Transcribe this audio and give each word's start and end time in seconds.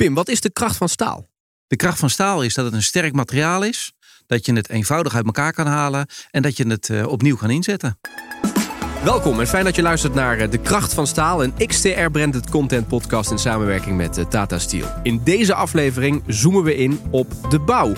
Pim, 0.00 0.14
wat 0.14 0.28
is 0.28 0.40
de 0.40 0.52
kracht 0.52 0.76
van 0.76 0.88
staal? 0.88 1.28
De 1.66 1.76
kracht 1.76 1.98
van 1.98 2.10
staal 2.10 2.42
is 2.42 2.54
dat 2.54 2.64
het 2.64 2.74
een 2.74 2.82
sterk 2.82 3.12
materiaal 3.12 3.64
is, 3.64 3.92
dat 4.26 4.46
je 4.46 4.52
het 4.52 4.68
eenvoudig 4.68 5.14
uit 5.14 5.24
elkaar 5.24 5.52
kan 5.52 5.66
halen 5.66 6.06
en 6.30 6.42
dat 6.42 6.56
je 6.56 6.66
het 6.66 6.88
uh, 6.88 7.06
opnieuw 7.06 7.36
kan 7.36 7.50
inzetten. 7.50 7.98
Welkom 9.04 9.40
en 9.40 9.46
fijn 9.46 9.64
dat 9.64 9.76
je 9.76 9.82
luistert 9.82 10.14
naar 10.14 10.38
eh, 10.38 10.50
De 10.50 10.58
Kracht 10.58 10.94
van 10.94 11.06
Staal, 11.06 11.44
een 11.44 11.66
XTR-branded 11.66 12.50
content 12.50 12.88
podcast 12.88 13.30
in 13.30 13.38
samenwerking 13.38 13.96
met 13.96 14.18
eh, 14.18 14.24
Tata 14.24 14.58
Steel. 14.58 14.86
In 15.02 15.20
deze 15.24 15.54
aflevering 15.54 16.22
zoomen 16.26 16.62
we 16.62 16.76
in 16.76 17.00
op 17.10 17.50
de 17.50 17.58
bouw. 17.58 17.92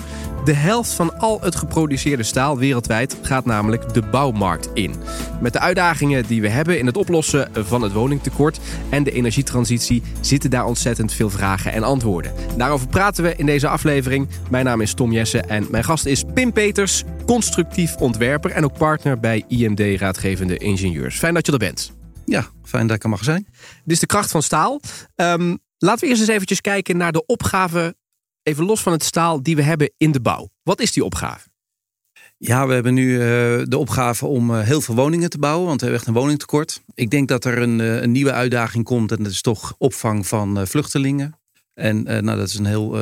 De 0.44 0.52
helft 0.54 0.92
van 0.92 1.18
al 1.18 1.40
het 1.40 1.56
geproduceerde 1.56 2.22
staal 2.22 2.58
wereldwijd 2.58 3.16
gaat 3.22 3.44
namelijk 3.44 3.94
de 3.94 4.02
bouwmarkt 4.02 4.70
in. 4.74 4.94
Met 5.40 5.52
de 5.52 5.58
uitdagingen 5.58 6.26
die 6.26 6.40
we 6.40 6.48
hebben 6.48 6.78
in 6.78 6.86
het 6.86 6.96
oplossen 6.96 7.50
van 7.52 7.82
het 7.82 7.92
woningtekort 7.92 8.60
en 8.90 9.02
de 9.02 9.10
energietransitie 9.10 10.02
zitten 10.20 10.50
daar 10.50 10.64
ontzettend 10.64 11.12
veel 11.12 11.30
vragen 11.30 11.72
en 11.72 11.82
antwoorden. 11.82 12.32
Daarover 12.56 12.86
praten 12.86 13.24
we 13.24 13.36
in 13.36 13.46
deze 13.46 13.68
aflevering. 13.68 14.28
Mijn 14.50 14.64
naam 14.64 14.80
is 14.80 14.94
Tom 14.94 15.12
Jessen 15.12 15.48
en 15.48 15.66
mijn 15.70 15.84
gast 15.84 16.06
is 16.06 16.24
Pim 16.34 16.52
Peters, 16.52 17.04
constructief 17.26 17.96
ontwerper 17.96 18.50
en 18.50 18.64
ook 18.64 18.78
partner 18.78 19.20
bij 19.20 19.44
IMD 19.48 20.00
Raadgevende 20.00 20.56
Ingenieurs. 20.56 21.18
Fijn 21.18 21.34
dat 21.34 21.46
je 21.46 21.52
er 21.52 21.58
bent. 21.58 21.92
Ja, 22.26 22.46
fijn 22.64 22.86
dat 22.86 22.96
ik 22.96 23.02
er 23.02 23.08
mag 23.08 23.24
zijn. 23.24 23.46
Dit 23.84 23.94
is 23.94 24.00
de 24.00 24.06
kracht 24.06 24.30
van 24.30 24.42
staal. 24.42 24.80
Um, 25.16 25.58
laten 25.78 26.00
we 26.00 26.06
eerst 26.06 26.20
eens 26.20 26.30
eventjes 26.30 26.60
kijken 26.60 26.96
naar 26.96 27.12
de 27.12 27.26
opgave 27.26 27.94
even 28.42 28.64
los 28.64 28.82
van 28.82 28.92
het 28.92 29.04
staal 29.04 29.42
die 29.42 29.56
we 29.56 29.62
hebben 29.62 29.92
in 29.96 30.12
de 30.12 30.20
bouw. 30.20 30.48
Wat 30.62 30.80
is 30.80 30.92
die 30.92 31.04
opgave? 31.04 31.50
Ja, 32.36 32.66
we 32.66 32.74
hebben 32.74 32.94
nu 32.94 33.12
uh, 33.12 33.18
de 33.64 33.78
opgave 33.78 34.26
om 34.26 34.50
uh, 34.50 34.60
heel 34.60 34.80
veel 34.80 34.94
woningen 34.94 35.30
te 35.30 35.38
bouwen, 35.38 35.66
want 35.66 35.80
we 35.80 35.86
hebben 35.86 36.04
echt 36.04 36.14
een 36.14 36.20
woningtekort. 36.20 36.82
Ik 36.94 37.10
denk 37.10 37.28
dat 37.28 37.44
er 37.44 37.58
een, 37.58 37.78
uh, 37.78 38.00
een 38.00 38.12
nieuwe 38.12 38.32
uitdaging 38.32 38.84
komt 38.84 39.12
en 39.12 39.22
dat 39.22 39.32
is 39.32 39.40
toch 39.40 39.74
opvang 39.78 40.26
van 40.26 40.66
vluchtelingen. 40.66 41.40
En 41.74 42.02
nou, 42.02 42.24
dat 42.24 42.48
is 42.48 42.54
een 42.54 42.66
heel 42.66 42.96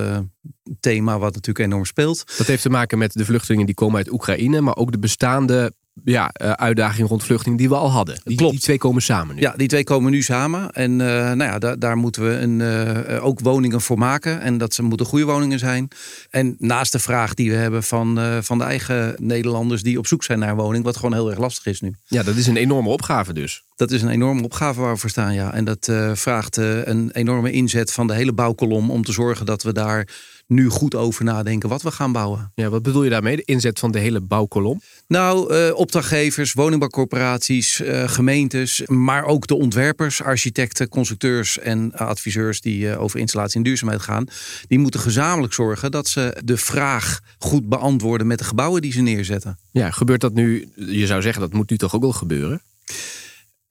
thema 0.81 1.19
wat 1.19 1.34
natuurlijk 1.34 1.67
enorm 1.67 1.84
speelt. 1.84 2.37
Dat 2.39 2.47
heeft 2.47 2.62
te 2.62 2.70
maken 2.70 2.98
met 2.98 3.12
de 3.12 3.25
vluchtelingen 3.25 3.67
die 3.67 3.75
komen 3.75 3.97
uit 3.97 4.12
Oekraïne, 4.12 4.61
maar 4.61 4.77
ook 4.77 4.92
de 4.92 4.98
bestaande 4.98 5.73
ja, 6.05 6.30
uh, 6.42 6.50
uitdaging 6.50 7.08
rond 7.08 7.24
vluchtelingen 7.24 7.58
die 7.58 7.69
we 7.69 7.74
al 7.74 7.91
hadden. 7.91 8.20
Die, 8.24 8.36
Klopt. 8.36 8.52
die 8.52 8.60
twee 8.60 8.78
komen 8.78 9.02
samen 9.02 9.34
nu. 9.34 9.41
Ja, 9.41 9.55
die 9.56 9.69
twee 9.69 9.84
komen 9.84 10.10
nu 10.10 10.22
samen. 10.22 10.70
En 10.70 10.91
uh, 10.91 10.98
nou 10.98 11.42
ja, 11.42 11.58
daar, 11.58 11.78
daar 11.78 11.96
moeten 11.96 12.24
we 12.24 12.30
een, 12.30 12.60
uh, 12.60 13.24
ook 13.24 13.41
woningen 13.41 13.80
voor 13.80 13.98
maken. 13.98 14.41
En 14.41 14.58
dat 14.58 14.74
ze 14.74 14.83
moeten 14.83 15.06
goede 15.06 15.24
woningen 15.24 15.58
zijn. 15.58 15.88
En 16.30 16.55
naast 16.58 16.92
de 16.92 16.98
vraag 16.98 17.34
die 17.34 17.50
we 17.50 17.56
hebben 17.56 17.83
van, 17.83 18.18
van 18.42 18.58
de 18.58 18.64
eigen 18.64 19.14
Nederlanders 19.18 19.83
die 19.83 19.98
op 19.98 20.06
zoek 20.06 20.24
zijn 20.24 20.38
naar 20.38 20.48
een 20.48 20.56
woning, 20.56 20.84
wat 20.84 20.96
gewoon 20.96 21.14
heel 21.14 21.30
erg 21.30 21.38
lastig 21.38 21.66
is 21.66 21.80
nu. 21.80 21.94
Ja, 22.06 22.22
dat 22.22 22.36
is 22.36 22.46
een 22.46 22.56
enorme 22.56 22.88
opgave 22.88 23.33
dus. 23.33 23.62
Dat 23.77 23.91
is 23.91 24.02
een 24.02 24.08
enorme 24.08 24.42
opgave 24.42 24.80
waar 24.80 24.92
we 24.92 24.98
voor 24.98 25.11
staan, 25.11 25.34
ja. 25.34 25.52
En 25.52 25.64
dat 25.64 25.92
vraagt 26.12 26.56
een 26.56 27.11
enorme 27.11 27.50
inzet 27.50 27.92
van 27.92 28.06
de 28.06 28.14
hele 28.14 28.33
bouwkolom 28.33 28.91
om 28.91 29.05
te 29.05 29.12
zorgen 29.12 29.46
dat 29.46 29.62
we 29.62 29.72
daar 29.72 30.08
nu 30.51 30.69
goed 30.69 30.95
over 30.95 31.25
nadenken 31.25 31.69
wat 31.69 31.83
we 31.83 31.91
gaan 31.91 32.12
bouwen. 32.12 32.53
Ja, 32.55 32.69
wat 32.69 32.83
bedoel 32.83 33.05
je 33.05 33.11
daarmee? 33.11 33.37
De 33.37 33.45
inzet 33.45 33.79
van 33.79 33.91
de 33.91 33.98
hele 33.98 34.20
bouwkolom? 34.20 34.81
Nou, 35.07 35.55
uh, 35.55 35.75
opdrachtgevers, 35.75 36.53
woningbouwcorporaties, 36.53 37.81
uh, 37.81 38.09
gemeentes, 38.09 38.83
maar 38.87 39.25
ook 39.25 39.47
de 39.47 39.55
ontwerpers, 39.55 40.23
architecten, 40.23 40.89
constructeurs 40.89 41.59
en 41.59 41.92
adviseurs 41.92 42.61
die 42.61 42.84
uh, 42.84 43.03
over 43.03 43.20
installatie 43.20 43.57
en 43.57 43.62
duurzaamheid 43.62 44.03
gaan. 44.03 44.27
Die 44.67 44.79
moeten 44.79 45.01
gezamenlijk 45.01 45.53
zorgen 45.53 45.91
dat 45.91 46.09
ze 46.09 46.41
de 46.45 46.57
vraag 46.57 47.20
goed 47.39 47.69
beantwoorden 47.69 48.27
met 48.27 48.39
de 48.39 48.45
gebouwen 48.45 48.83
die 48.83 48.92
ze 48.92 49.01
neerzetten. 49.01 49.59
Ja, 49.70 49.91
gebeurt 49.91 50.20
dat 50.20 50.35
nu? 50.35 50.69
Je 50.77 51.07
zou 51.07 51.23
zeggen 51.23 51.41
dat 51.41 51.53
moet 51.53 51.70
nu 51.70 51.77
toch 51.77 51.95
ook 51.95 52.01
wel 52.03 52.12
gebeuren? 52.12 52.62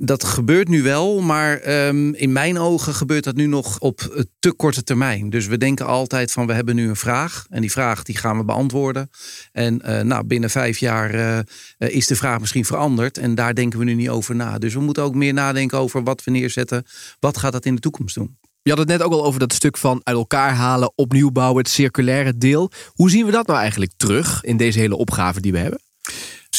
Dat 0.01 0.23
gebeurt 0.23 0.67
nu 0.67 0.81
wel, 0.81 1.21
maar 1.21 1.87
um, 1.87 2.13
in 2.13 2.31
mijn 2.31 2.57
ogen 2.57 2.93
gebeurt 2.93 3.23
dat 3.23 3.35
nu 3.35 3.45
nog 3.45 3.79
op 3.79 4.25
te 4.39 4.51
korte 4.51 4.83
termijn. 4.83 5.29
Dus 5.29 5.47
we 5.47 5.57
denken 5.57 5.85
altijd 5.85 6.31
van 6.31 6.47
we 6.47 6.53
hebben 6.53 6.75
nu 6.75 6.89
een 6.89 6.95
vraag 6.95 7.45
en 7.49 7.61
die 7.61 7.71
vraag 7.71 8.03
die 8.03 8.17
gaan 8.17 8.37
we 8.37 8.43
beantwoorden. 8.43 9.09
En 9.51 9.81
uh, 9.85 10.01
nou, 10.01 10.23
binnen 10.23 10.49
vijf 10.49 10.77
jaar 10.77 11.15
uh, 11.15 11.39
is 11.77 12.07
de 12.07 12.15
vraag 12.15 12.39
misschien 12.39 12.65
veranderd 12.65 13.17
en 13.17 13.35
daar 13.35 13.55
denken 13.55 13.79
we 13.79 13.85
nu 13.85 13.93
niet 13.93 14.09
over 14.09 14.35
na. 14.35 14.57
Dus 14.57 14.73
we 14.73 14.79
moeten 14.79 15.03
ook 15.03 15.15
meer 15.15 15.33
nadenken 15.33 15.77
over 15.77 16.03
wat 16.03 16.23
we 16.23 16.31
neerzetten. 16.31 16.85
Wat 17.19 17.37
gaat 17.37 17.51
dat 17.51 17.65
in 17.65 17.75
de 17.75 17.81
toekomst 17.81 18.15
doen? 18.15 18.37
Je 18.61 18.69
had 18.69 18.79
het 18.79 18.87
net 18.87 19.01
ook 19.01 19.11
al 19.11 19.25
over 19.25 19.39
dat 19.39 19.53
stuk 19.53 19.77
van 19.77 20.01
uit 20.03 20.17
elkaar 20.17 20.53
halen, 20.53 20.91
opnieuw 20.95 21.31
bouwen, 21.31 21.57
het 21.57 21.71
circulaire 21.71 22.37
deel. 22.37 22.71
Hoe 22.87 23.09
zien 23.09 23.25
we 23.25 23.31
dat 23.31 23.47
nou 23.47 23.59
eigenlijk 23.59 23.91
terug 23.97 24.43
in 24.43 24.57
deze 24.57 24.79
hele 24.79 24.95
opgave 24.95 25.41
die 25.41 25.51
we 25.51 25.57
hebben? 25.57 25.81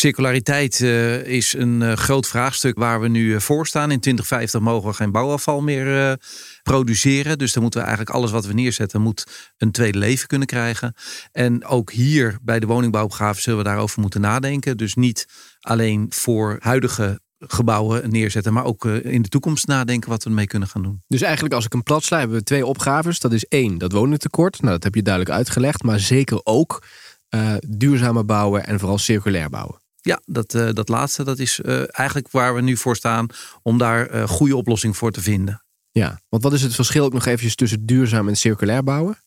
Circulariteit 0.01 0.81
uh, 0.81 1.27
is 1.27 1.53
een 1.53 1.81
uh, 1.81 1.93
groot 1.93 2.27
vraagstuk 2.27 2.79
waar 2.79 3.01
we 3.01 3.09
nu 3.09 3.25
uh, 3.25 3.39
voor 3.39 3.67
staan. 3.67 3.91
In 3.91 4.01
2050 4.01 4.61
mogen 4.61 4.89
we 4.89 4.95
geen 4.95 5.11
bouwafval 5.11 5.61
meer 5.61 6.19
produceren. 6.63 7.39
Dus 7.39 7.53
dan 7.53 7.63
moeten 7.63 7.81
we 7.81 7.87
eigenlijk 7.87 8.17
alles 8.17 8.31
wat 8.31 8.47
we 8.47 8.53
neerzetten, 8.53 9.01
moet 9.01 9.53
een 9.57 9.71
tweede 9.71 9.99
leven 9.99 10.29
kunnen 10.29 10.47
krijgen. 10.47 10.95
En 11.33 11.65
ook 11.65 11.93
hier 11.93 12.39
bij 12.43 12.61
de 12.61 12.67
woningbouwopgave 12.67 13.41
zullen 13.41 13.59
we 13.59 13.65
daarover 13.65 14.01
moeten 14.01 14.21
nadenken. 14.21 14.77
Dus 14.77 14.95
niet 14.95 15.29
alleen 15.61 16.07
voor 16.09 16.57
huidige 16.61 17.21
gebouwen 17.39 18.11
neerzetten, 18.11 18.53
maar 18.53 18.65
ook 18.65 18.85
in 18.85 19.23
de 19.23 19.29
toekomst 19.29 19.67
nadenken 19.67 20.11
wat 20.11 20.23
we 20.23 20.29
ermee 20.29 20.47
kunnen 20.47 20.69
gaan 20.69 20.83
doen. 20.83 21.03
Dus 21.09 21.21
eigenlijk 21.23 21.55
als 21.55 21.65
ik 21.65 21.75
een 21.75 21.83
plat 21.83 22.05
sla, 22.05 22.19
hebben 22.19 22.37
we 22.37 22.43
twee 22.43 22.67
opgaves. 22.67 23.21
Dat 23.21 23.33
is 23.33 23.45
één, 23.45 23.79
dat 23.79 23.93
woningtekort. 23.93 24.61
Nou, 24.61 24.73
dat 24.73 24.85
heb 24.85 24.95
je 24.95 25.03
duidelijk 25.03 25.35
uitgelegd. 25.35 25.83
Maar 25.83 26.01
zeker 26.01 26.41
ook 26.45 26.87
uh, 27.31 27.55
duurzamer 27.69 28.25
bouwen 28.25 28.67
en 28.67 28.79
vooral 28.79 28.99
circulair 28.99 29.51
bouwen. 29.51 29.80
Ja, 30.03 30.21
dat, 30.25 30.55
uh, 30.55 30.69
dat 30.73 30.89
laatste 30.89 31.25
dat 31.25 31.39
is 31.39 31.61
uh, 31.65 31.83
eigenlijk 31.87 32.31
waar 32.31 32.55
we 32.55 32.61
nu 32.61 32.77
voor 32.77 32.97
staan 32.97 33.27
om 33.63 33.79
daar 33.79 34.29
goede 34.29 34.57
oplossing 34.57 34.97
voor 34.97 35.13
te 35.13 35.21
vinden. 35.21 35.65
Ja, 35.91 36.21
want 36.29 36.43
wat 36.43 36.53
is 36.53 36.63
het 36.63 36.75
verschil 36.75 37.05
ook 37.05 37.13
nog 37.13 37.27
eventjes 37.27 37.55
tussen 37.55 37.87
duurzaam 37.87 38.29
en 38.29 38.37
circulair 38.37 38.85
bouwen? 38.85 39.19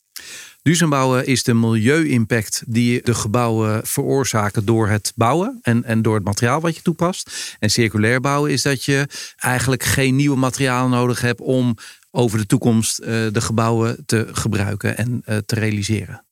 Duurzaam 0.62 0.90
bouwen 0.90 1.26
is 1.26 1.44
de 1.44 1.54
milieu-impact 1.54 2.64
die 2.68 3.02
de 3.04 3.14
gebouwen 3.14 3.88
veroorzaken 3.88 4.66
door 4.66 4.88
het 4.88 5.12
bouwen 5.16 5.60
en, 5.62 5.84
en 5.84 6.02
door 6.02 6.16
het 6.16 6.24
materiaal 6.24 6.62
wat 6.62 6.76
je 6.76 6.82
toepast. 6.82 7.56
En 7.60 7.70
circulair 7.70 8.22
bouwen 8.22 8.52
is 8.52 8.62
dat 8.62 8.84
je 8.84 9.08
eigenlijk 9.36 9.84
geen 9.84 10.16
nieuwe 10.16 10.38
materialen 10.38 10.92
nodig 10.92 11.22
hebt 11.22 11.42
om 11.42 11.78
over 12.12 12.38
de 12.38 12.46
toekomst 12.46 12.98
de 13.06 13.42
gebouwen 13.42 14.04
te 14.06 14.28
gebruiken 14.32 14.98
en 14.98 15.24
te 15.46 15.56
realiseren 15.56 16.26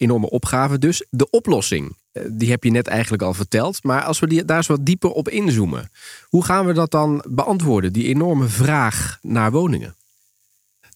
enorme 0.00 0.30
opgave 0.30 0.78
dus. 0.78 1.06
De 1.10 1.30
oplossing, 1.30 1.86
eh, 1.88 1.96
die 2.28 2.50
heb 2.50 2.64
je 2.64 2.70
net 2.70 2.86
eigenlijk 2.86 3.22
al 3.22 3.34
verteld. 3.34 3.82
Maar 3.82 4.02
als 4.02 4.18
we 4.18 4.44
daar 4.44 4.56
eens 4.56 4.66
wat 4.66 4.86
dieper 4.86 5.10
op 5.10 5.28
inzoomen. 5.28 5.90
Hoe 6.24 6.44
gaan 6.44 6.66
we 6.66 6.72
dat 6.72 6.90
dan 6.90 7.24
beantwoorden, 7.28 7.92
die 7.92 8.06
enorme 8.06 8.48
vraag 8.48 9.18
naar 9.22 9.50
woningen? 9.50 9.94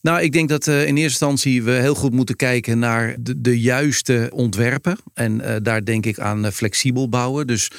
Nou, 0.04 0.20
ik 0.22 0.32
denk 0.32 0.48
dat 0.48 0.66
uh, 0.66 0.74
in 0.80 0.96
eerste 0.96 1.02
instantie 1.02 1.62
we 1.62 1.70
heel 1.70 1.94
goed 1.94 2.12
moeten 2.12 2.36
kijken 2.36 2.78
naar 2.78 3.16
de, 3.20 3.40
de 3.40 3.60
juiste 3.60 4.30
ontwerpen. 4.32 4.98
En 5.14 5.40
uh, 5.40 5.56
daar 5.62 5.84
denk 5.84 6.06
ik 6.06 6.18
aan 6.18 6.52
flexibel 6.52 7.08
bouwen. 7.08 7.46
Dus 7.46 7.70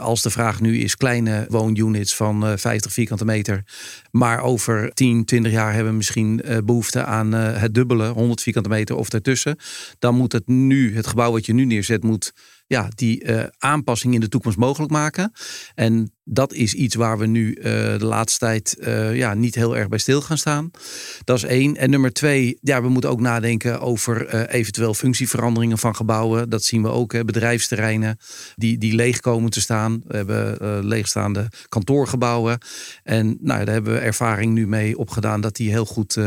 als 0.00 0.22
de 0.22 0.30
vraag 0.30 0.60
nu 0.60 0.78
is 0.78 0.96
kleine 0.96 1.46
woonunits 1.48 2.14
van 2.14 2.58
50 2.58 2.92
vierkante 2.92 3.24
meter. 3.24 3.64
Maar 4.10 4.42
over 4.42 4.94
10, 4.94 5.24
20 5.24 5.52
jaar 5.52 5.72
hebben 5.72 5.90
we 5.90 5.96
misschien 5.96 6.42
behoefte 6.64 7.04
aan 7.04 7.32
het 7.32 7.74
dubbele, 7.74 8.08
100 8.08 8.42
vierkante 8.42 8.68
meter 8.68 8.96
of 8.96 9.08
daartussen. 9.08 9.56
Dan 9.98 10.14
moet 10.14 10.32
het 10.32 10.46
nu, 10.46 10.96
het 10.96 11.06
gebouw 11.06 11.32
wat 11.32 11.46
je 11.46 11.54
nu 11.54 11.64
neerzet, 11.64 12.02
moet 12.02 12.32
ja, 12.66 12.88
die 12.94 13.24
uh, 13.24 13.44
aanpassing 13.58 14.14
in 14.14 14.20
de 14.20 14.28
toekomst 14.28 14.58
mogelijk 14.58 14.92
maken. 14.92 15.32
En 15.74 16.12
dat 16.24 16.52
is 16.52 16.74
iets 16.74 16.94
waar 16.94 17.18
we 17.18 17.26
nu 17.26 17.54
uh, 17.54 17.62
de 17.62 18.04
laatste 18.04 18.38
tijd 18.38 18.76
uh, 18.80 19.16
ja, 19.16 19.34
niet 19.34 19.54
heel 19.54 19.76
erg 19.76 19.88
bij 19.88 19.98
stil 19.98 20.20
gaan 20.20 20.38
staan. 20.38 20.70
Dat 21.24 21.36
is 21.36 21.42
één. 21.44 21.76
En 21.76 21.90
nummer 21.90 22.12
twee, 22.12 22.58
ja, 22.60 22.82
we 22.82 22.88
moeten 22.88 23.10
ook 23.10 23.20
nadenken 23.20 23.80
over 23.80 24.46
eventueel 24.48 24.94
functieveranderingen 24.94 25.78
van 25.78 25.96
gebouwen. 25.96 26.50
Dat 26.50 26.64
zien 26.64 26.82
we 26.82 26.88
ook, 26.88 27.12
hè, 27.12 27.24
bedrijfsterreinen 27.24 28.18
die, 28.54 28.78
die 28.78 28.94
leeg 28.94 29.20
komen 29.20 29.50
te 29.50 29.60
staan. 29.60 30.02
We 30.06 30.16
hebben 30.16 30.84
leegstaande 30.86 31.48
kantoorgebouwen. 31.68 32.58
En 33.02 33.26
nou, 33.40 33.64
daar 33.64 33.74
hebben 33.74 33.92
we 33.92 33.98
ervaring 33.98 34.52
nu 34.52 34.66
mee 34.66 34.98
opgedaan 34.98 35.40
dat 35.40 35.56
die 35.56 35.70
heel 35.70 35.86
goed, 35.86 36.18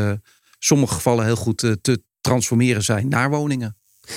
sommige 0.58 0.94
gevallen 0.94 1.24
heel 1.24 1.36
goed 1.36 1.58
te 1.58 2.02
transformeren 2.20 2.82
zijn 2.82 3.08
naar 3.08 3.30
woningen. 3.30 3.76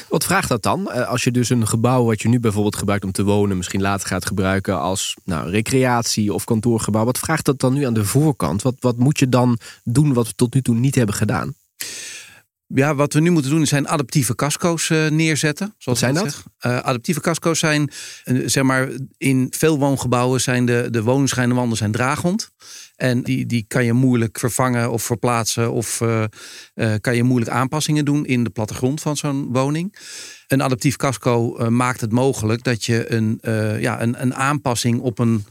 Wat 0.10 0.24
vraagt 0.24 0.50
dat 0.50 0.64
dan? 0.64 0.92
Eh, 0.92 1.08
als 1.08 1.24
je 1.24 1.32
dus 1.32 1.50
een 1.50 1.68
gebouw 1.68 2.06
wat 2.06 2.22
je 2.22 2.28
nu 2.28 2.40
bijvoorbeeld 2.40 2.76
gebruikt 2.76 3.04
om 3.04 3.12
te 3.12 3.24
wonen, 3.24 3.58
misschien 3.58 3.82
later 3.82 4.08
gaat 4.08 4.26
gebruiken 4.26 4.80
als 4.80 5.16
nou, 5.24 5.50
recreatie 5.50 6.34
of 6.34 6.44
kantoorgebouw. 6.44 7.06
Wat 7.06 7.20
vraagt 7.20 7.46
dat 7.46 7.60
dan 7.60 7.74
nu 7.74 7.86
aan 7.86 7.94
de 7.94 8.06
voorkant? 8.06 8.62
Wat, 8.62 8.76
wat 8.80 8.98
moet 8.98 9.20
je 9.20 9.30
dan 9.30 9.58
doen 9.84 10.14
wat 10.14 10.28
we 10.28 10.34
tot 10.36 10.54
nu 10.54 10.62
toe 10.62 10.76
niet 10.76 10.96
hebben 10.96 11.16
gedaan? 11.16 11.54
Ja, 12.74 12.96
wat 12.96 13.14
we 13.14 13.20
nu 13.20 13.30
moeten 13.30 13.52
doen 13.52 13.66
zijn 13.66 13.88
adaptieve 13.88 14.36
casco's 14.36 14.90
uh, 14.90 15.08
neerzetten. 15.10 15.76
Wat 15.84 15.98
zijn 15.98 16.14
dat? 16.14 16.44
Uh, 16.66 16.78
adaptieve 16.78 17.22
casco's 17.22 17.60
zijn, 17.60 17.92
uh, 18.26 18.48
zeg 18.48 18.64
maar, 18.64 18.90
in 19.18 19.48
veel 19.58 19.80
woongebouwen 19.80 20.42
zijn 20.42 20.66
de, 20.66 20.88
de 20.90 21.04
woningschijnenwanden 21.04 21.78
zijn 21.78 21.92
draagond. 21.92 22.52
En 22.96 23.24
die, 23.24 23.46
die 23.46 23.66
kan 23.68 23.86
je 23.86 23.94
moeilijk 23.94 24.40
vervangen 24.40 24.92
of 24.92 25.04
verplaatsen 25.04 25.72
of 25.72 25.98
kan 27.02 27.16
je 27.16 27.24
moeilijk 27.24 27.52
aanpassingen 27.52 28.06
doen 28.06 28.26
in 28.26 28.44
de 28.44 28.50
plattegrond 28.50 29.02
van 29.02 29.18
zo'n 29.18 29.48
woning. 29.52 29.96
Een 30.48 30.62
adaptief 30.62 30.96
casco 30.96 31.70
maakt 31.70 32.02
het 32.02 32.12
mogelijk 32.12 32.64
dat 32.64 32.86
je 32.86 33.12
een, 33.12 33.40
ja, 33.82 34.02
een, 34.02 34.22
een 34.22 34.36
aanpassing 34.36 35.00
op 35.00 35.20
een 35.20 35.46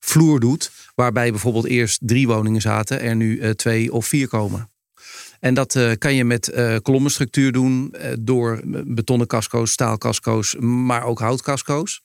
vloer 0.00 0.40
doet. 0.40 0.70
Waarbij 0.94 1.30
bijvoorbeeld 1.30 1.66
eerst 1.66 1.98
drie 2.02 2.26
woningen 2.26 2.60
zaten, 2.60 3.00
er 3.00 3.16
nu 3.16 3.54
twee 3.54 3.92
of 3.92 4.06
vier 4.06 4.28
komen. 4.28 4.71
En 5.42 5.54
dat 5.54 5.78
kan 5.98 6.14
je 6.14 6.24
met 6.24 6.52
kolommenstructuur 6.82 7.52
doen 7.52 7.94
door 8.18 8.60
betonnen 8.86 9.26
casco's, 9.26 9.72
staalcasco's, 9.72 10.56
maar 10.60 11.04
ook 11.04 11.18
houtcasco's. 11.18 12.02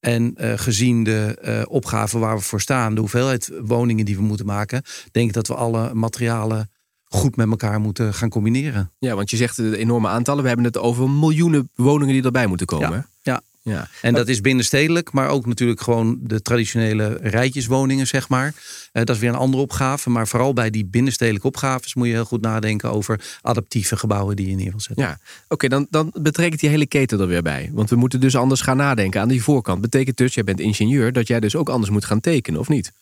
En 0.00 0.34
gezien 0.36 1.04
de 1.04 1.66
opgave 1.68 2.18
waar 2.18 2.36
we 2.36 2.42
voor 2.42 2.60
staan, 2.60 2.94
de 2.94 3.00
hoeveelheid 3.00 3.50
woningen 3.62 4.04
die 4.04 4.16
we 4.16 4.22
moeten 4.22 4.46
maken, 4.46 4.82
denk 5.10 5.28
ik 5.28 5.34
dat 5.34 5.46
we 5.46 5.54
alle 5.54 5.94
materialen 5.94 6.70
goed 7.04 7.36
met 7.36 7.50
elkaar 7.50 7.80
moeten 7.80 8.14
gaan 8.14 8.28
combineren. 8.28 8.92
Ja, 8.98 9.14
want 9.14 9.30
je 9.30 9.36
zegt 9.36 9.56
de 9.56 9.76
enorme 9.76 10.08
aantallen. 10.08 10.42
We 10.42 10.48
hebben 10.48 10.66
het 10.66 10.78
over 10.78 11.10
miljoenen 11.10 11.70
woningen 11.74 12.14
die 12.14 12.22
erbij 12.22 12.46
moeten 12.46 12.66
komen. 12.66 13.06
Ja, 13.20 13.32
ja. 13.32 13.40
Ja. 13.62 13.88
En 14.00 14.14
dat 14.14 14.28
is 14.28 14.40
binnenstedelijk, 14.40 15.12
maar 15.12 15.28
ook 15.28 15.46
natuurlijk 15.46 15.80
gewoon 15.80 16.18
de 16.20 16.42
traditionele 16.42 17.18
rijtjeswoningen, 17.22 18.06
zeg 18.06 18.28
maar. 18.28 18.46
Uh, 18.46 19.04
dat 19.04 19.08
is 19.08 19.18
weer 19.18 19.30
een 19.30 19.36
andere 19.36 19.62
opgave. 19.62 20.10
Maar 20.10 20.28
vooral 20.28 20.52
bij 20.52 20.70
die 20.70 20.84
binnenstedelijke 20.84 21.46
opgaves 21.46 21.94
moet 21.94 22.06
je 22.06 22.12
heel 22.12 22.24
goed 22.24 22.40
nadenken 22.40 22.90
over 22.92 23.20
adaptieve 23.40 23.96
gebouwen 23.96 24.36
die 24.36 24.48
je 24.48 24.56
neer 24.56 24.70
wil 24.70 24.80
zetten. 24.80 25.04
Ja, 25.04 25.18
oké, 25.48 25.68
dan, 25.68 25.86
dan 25.90 26.12
betekent 26.20 26.60
die 26.60 26.70
hele 26.70 26.86
keten 26.86 27.20
er 27.20 27.26
weer 27.26 27.42
bij. 27.42 27.70
Want 27.72 27.90
we 27.90 27.96
moeten 27.96 28.20
dus 28.20 28.36
anders 28.36 28.60
gaan 28.60 28.76
nadenken 28.76 29.20
aan 29.20 29.28
die 29.28 29.42
voorkant. 29.42 29.80
Betekent 29.80 30.16
dus, 30.16 30.34
jij 30.34 30.44
bent 30.44 30.60
ingenieur, 30.60 31.12
dat 31.12 31.26
jij 31.26 31.40
dus 31.40 31.56
ook 31.56 31.68
anders 31.68 31.90
moet 31.90 32.04
gaan 32.04 32.20
tekenen, 32.20 32.60
of 32.60 32.68
niet? 32.68 32.92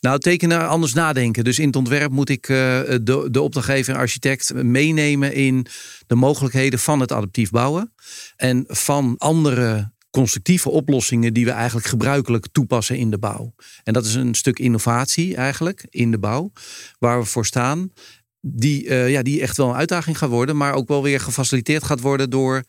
Nou, 0.00 0.18
tekenen, 0.18 0.68
anders 0.68 0.92
nadenken. 0.92 1.44
Dus 1.44 1.58
in 1.58 1.66
het 1.66 1.76
ontwerp 1.76 2.10
moet 2.10 2.28
ik 2.28 2.48
uh, 2.48 2.56
de, 2.56 3.28
de 3.30 3.40
opdrachtgever 3.40 3.94
en 3.94 4.00
architect 4.00 4.54
meenemen 4.54 5.34
in 5.34 5.66
de 6.06 6.14
mogelijkheden 6.14 6.78
van 6.78 7.00
het 7.00 7.12
adaptief 7.12 7.50
bouwen. 7.50 7.92
En 8.36 8.64
van 8.68 9.14
andere 9.18 9.92
constructieve 10.10 10.70
oplossingen 10.70 11.34
die 11.34 11.44
we 11.44 11.50
eigenlijk 11.50 11.86
gebruikelijk 11.86 12.46
toepassen 12.52 12.96
in 12.96 13.10
de 13.10 13.18
bouw. 13.18 13.54
En 13.82 13.92
dat 13.92 14.04
is 14.04 14.14
een 14.14 14.34
stuk 14.34 14.58
innovatie 14.58 15.36
eigenlijk 15.36 15.86
in 15.90 16.10
de 16.10 16.18
bouw, 16.18 16.52
waar 16.98 17.18
we 17.18 17.24
voor 17.24 17.46
staan. 17.46 17.92
Die, 18.40 18.84
uh, 18.84 19.10
ja, 19.10 19.22
die 19.22 19.40
echt 19.40 19.56
wel 19.56 19.68
een 19.68 19.74
uitdaging 19.74 20.18
gaat 20.18 20.28
worden, 20.30 20.56
maar 20.56 20.72
ook 20.72 20.88
wel 20.88 21.02
weer 21.02 21.20
gefaciliteerd 21.20 21.84
gaat 21.84 22.00
worden 22.00 22.30
door 22.30 22.64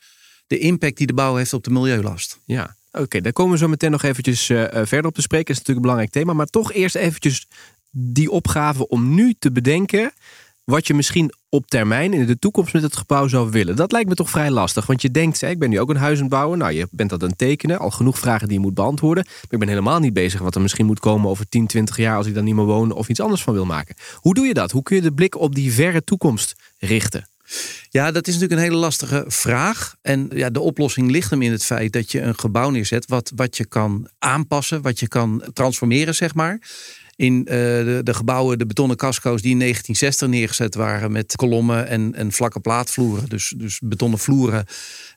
de 0.47 0.57
impact 0.57 0.97
die 0.97 1.07
de 1.07 1.13
bouw 1.13 1.35
heeft 1.35 1.53
op 1.53 1.63
de 1.63 1.69
milieulast. 1.69 2.39
Ja, 2.45 2.75
oké, 2.91 3.21
daar 3.21 3.33
komen 3.33 3.53
we 3.53 3.57
zo 3.57 3.67
meteen 3.67 3.91
nog 3.91 4.03
eventjes 4.03 4.49
uh, 4.49 4.63
verder 4.71 5.05
op 5.05 5.15
te 5.15 5.21
spreken. 5.21 5.53
Dat 5.53 5.55
is 5.55 5.67
natuurlijk 5.67 5.67
een 5.67 5.81
belangrijk 5.81 6.11
thema, 6.11 6.33
maar 6.33 6.45
toch 6.45 6.73
eerst 6.73 6.95
eventjes 6.95 7.47
die 7.91 8.31
opgave 8.31 8.87
om 8.87 9.15
nu 9.15 9.35
te 9.39 9.51
bedenken 9.51 10.11
wat 10.65 10.87
je 10.87 10.93
misschien 10.93 11.33
op 11.49 11.67
termijn 11.67 12.13
in 12.13 12.25
de 12.25 12.39
toekomst 12.39 12.73
met 12.73 12.81
het 12.81 12.95
gebouw 12.95 13.27
zou 13.27 13.49
willen. 13.49 13.75
Dat 13.75 13.91
lijkt 13.91 14.09
me 14.09 14.15
toch 14.15 14.29
vrij 14.29 14.51
lastig. 14.51 14.85
Want 14.85 15.01
je 15.01 15.11
denkt, 15.11 15.41
ik 15.41 15.59
ben 15.59 15.69
nu 15.69 15.79
ook 15.79 15.89
een 15.89 15.95
huis 15.95 16.15
aan 16.15 16.23
het 16.23 16.31
bouwen. 16.33 16.57
Nou, 16.57 16.71
je 16.71 16.87
bent 16.91 17.09
dat 17.09 17.23
aan 17.23 17.29
het 17.29 17.37
tekenen. 17.37 17.79
Al 17.79 17.91
genoeg 17.91 18.19
vragen 18.19 18.47
die 18.47 18.57
je 18.57 18.63
moet 18.63 18.73
beantwoorden. 18.73 19.23
Maar 19.25 19.43
ik 19.49 19.59
ben 19.59 19.67
helemaal 19.67 19.99
niet 19.99 20.13
bezig 20.13 20.39
wat 20.39 20.55
er 20.55 20.61
misschien 20.61 20.85
moet 20.85 20.99
komen 20.99 21.29
over 21.29 21.49
10, 21.49 21.67
20 21.67 21.97
jaar 21.97 22.17
als 22.17 22.27
ik 22.27 22.33
dan 22.33 22.43
niet 22.43 22.55
meer 22.55 22.65
woon 22.65 22.91
of 22.91 23.09
iets 23.09 23.19
anders 23.19 23.43
van 23.43 23.53
wil 23.53 23.65
maken. 23.65 23.95
Hoe 24.15 24.33
doe 24.33 24.45
je 24.45 24.53
dat? 24.53 24.71
Hoe 24.71 24.83
kun 24.83 24.95
je 24.95 25.01
de 25.01 25.13
blik 25.13 25.39
op 25.39 25.55
die 25.55 25.73
verre 25.73 26.03
toekomst 26.03 26.55
richten? 26.77 27.29
Ja, 27.89 28.11
dat 28.11 28.27
is 28.27 28.33
natuurlijk 28.33 28.61
een 28.61 28.67
hele 28.67 28.81
lastige 28.81 29.23
vraag. 29.27 29.95
En 30.01 30.29
ja, 30.33 30.49
de 30.49 30.59
oplossing 30.59 31.11
ligt 31.11 31.29
hem 31.29 31.41
in 31.41 31.51
het 31.51 31.65
feit 31.65 31.93
dat 31.93 32.11
je 32.11 32.21
een 32.21 32.39
gebouw 32.39 32.69
neerzet 32.69 33.07
wat, 33.07 33.31
wat 33.35 33.57
je 33.57 33.65
kan 33.65 34.09
aanpassen, 34.19 34.81
wat 34.81 34.99
je 34.99 35.07
kan 35.07 35.43
transformeren, 35.53 36.15
zeg 36.15 36.33
maar 36.33 36.59
in 37.15 37.37
uh, 37.39 37.45
de, 37.47 38.13
gebouwen, 38.13 38.57
de 38.57 38.65
betonnen 38.65 38.97
casco's 38.97 39.41
die 39.41 39.51
in 39.51 39.59
1960 39.59 40.27
neergezet 40.27 40.75
waren 40.75 41.11
met 41.11 41.35
kolommen 41.35 41.87
en, 41.87 42.15
en 42.15 42.31
vlakke 42.31 42.59
plaatvloeren. 42.59 43.29
Dus, 43.29 43.53
dus 43.57 43.79
betonnen 43.83 44.19
vloeren 44.19 44.65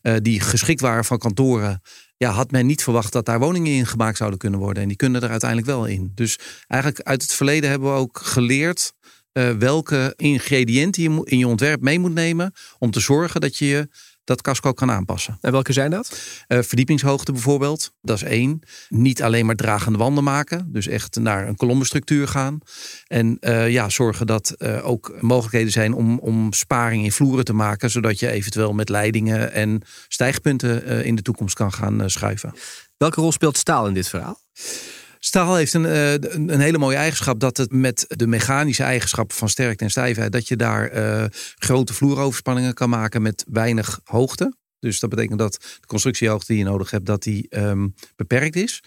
uh, 0.02 0.14
die 0.22 0.40
geschikt 0.40 0.80
waren 0.80 1.04
van 1.04 1.18
kantoren. 1.18 1.82
Ja, 2.16 2.30
had 2.30 2.50
men 2.50 2.66
niet 2.66 2.82
verwacht 2.82 3.12
dat 3.12 3.26
daar 3.26 3.38
woningen 3.38 3.72
in 3.72 3.86
gemaakt 3.86 4.16
zouden 4.16 4.38
kunnen 4.38 4.60
worden. 4.60 4.82
En 4.82 4.88
die 4.88 4.96
kunnen 4.96 5.22
er 5.22 5.30
uiteindelijk 5.30 5.70
wel 5.70 5.86
in. 5.86 6.12
Dus 6.14 6.38
eigenlijk 6.66 7.08
uit 7.08 7.22
het 7.22 7.32
verleden 7.32 7.70
hebben 7.70 7.92
we 7.92 7.98
ook 7.98 8.18
geleerd 8.22 8.92
uh, 9.32 9.50
welke 9.50 10.12
ingrediënten 10.16 11.02
je 11.02 11.20
in 11.24 11.38
je 11.38 11.46
ontwerp 11.46 11.80
mee 11.80 11.98
moet 11.98 12.14
nemen 12.14 12.52
om 12.78 12.90
te 12.90 13.00
zorgen 13.00 13.40
dat 13.40 13.56
je 13.56 13.66
je 13.66 13.88
dat 14.28 14.42
casco 14.42 14.72
kan 14.72 14.90
aanpassen. 14.90 15.38
En 15.40 15.52
welke 15.52 15.72
zijn 15.72 15.90
dat? 15.90 16.20
Uh, 16.48 16.58
verdiepingshoogte 16.62 17.32
bijvoorbeeld, 17.32 17.92
dat 18.00 18.16
is 18.16 18.22
één. 18.22 18.60
Niet 18.88 19.22
alleen 19.22 19.46
maar 19.46 19.54
dragende 19.54 19.98
wanden 19.98 20.24
maken, 20.24 20.68
dus 20.72 20.86
echt 20.86 21.16
naar 21.16 21.48
een 21.48 21.56
kolommenstructuur 21.56 22.28
gaan. 22.28 22.58
En 23.06 23.36
uh, 23.40 23.70
ja, 23.70 23.88
zorgen 23.88 24.26
dat 24.26 24.54
uh, 24.58 24.86
ook 24.88 25.16
mogelijkheden 25.20 25.72
zijn 25.72 25.92
om, 25.94 26.18
om 26.18 26.52
sparing 26.52 27.04
in 27.04 27.12
vloeren 27.12 27.44
te 27.44 27.52
maken, 27.52 27.90
zodat 27.90 28.18
je 28.18 28.30
eventueel 28.30 28.72
met 28.72 28.88
leidingen 28.88 29.52
en 29.52 29.82
stijgpunten 30.08 31.04
in 31.04 31.14
de 31.14 31.22
toekomst 31.22 31.54
kan 31.54 31.72
gaan 31.72 32.10
schuiven. 32.10 32.54
Welke 32.96 33.20
rol 33.20 33.32
speelt 33.32 33.56
staal 33.56 33.86
in 33.86 33.94
dit 33.94 34.08
verhaal? 34.08 34.40
Staal 35.18 35.54
heeft 35.54 35.74
een, 35.74 35.84
uh, 35.84 36.12
een 36.12 36.60
hele 36.60 36.78
mooie 36.78 36.96
eigenschap 36.96 37.40
dat 37.40 37.56
het 37.56 37.72
met 37.72 38.04
de 38.08 38.26
mechanische 38.26 38.82
eigenschappen 38.82 39.36
van 39.36 39.48
sterkte 39.48 39.84
en 39.84 39.90
stijfheid, 39.90 40.32
dat 40.32 40.48
je 40.48 40.56
daar 40.56 40.96
uh, 40.96 41.24
grote 41.58 41.94
vloeroverspanningen 41.94 42.74
kan 42.74 42.88
maken 42.88 43.22
met 43.22 43.44
weinig 43.48 44.00
hoogte. 44.04 44.56
Dus 44.78 45.00
dat 45.00 45.10
betekent 45.10 45.38
dat 45.38 45.52
de 45.52 45.86
constructiehoogte 45.86 46.46
die 46.46 46.58
je 46.58 46.68
nodig 46.68 46.90
hebt, 46.90 47.06
dat 47.06 47.22
die 47.22 47.46
um, 47.50 47.94
beperkt 48.16 48.56
is. 48.56 48.82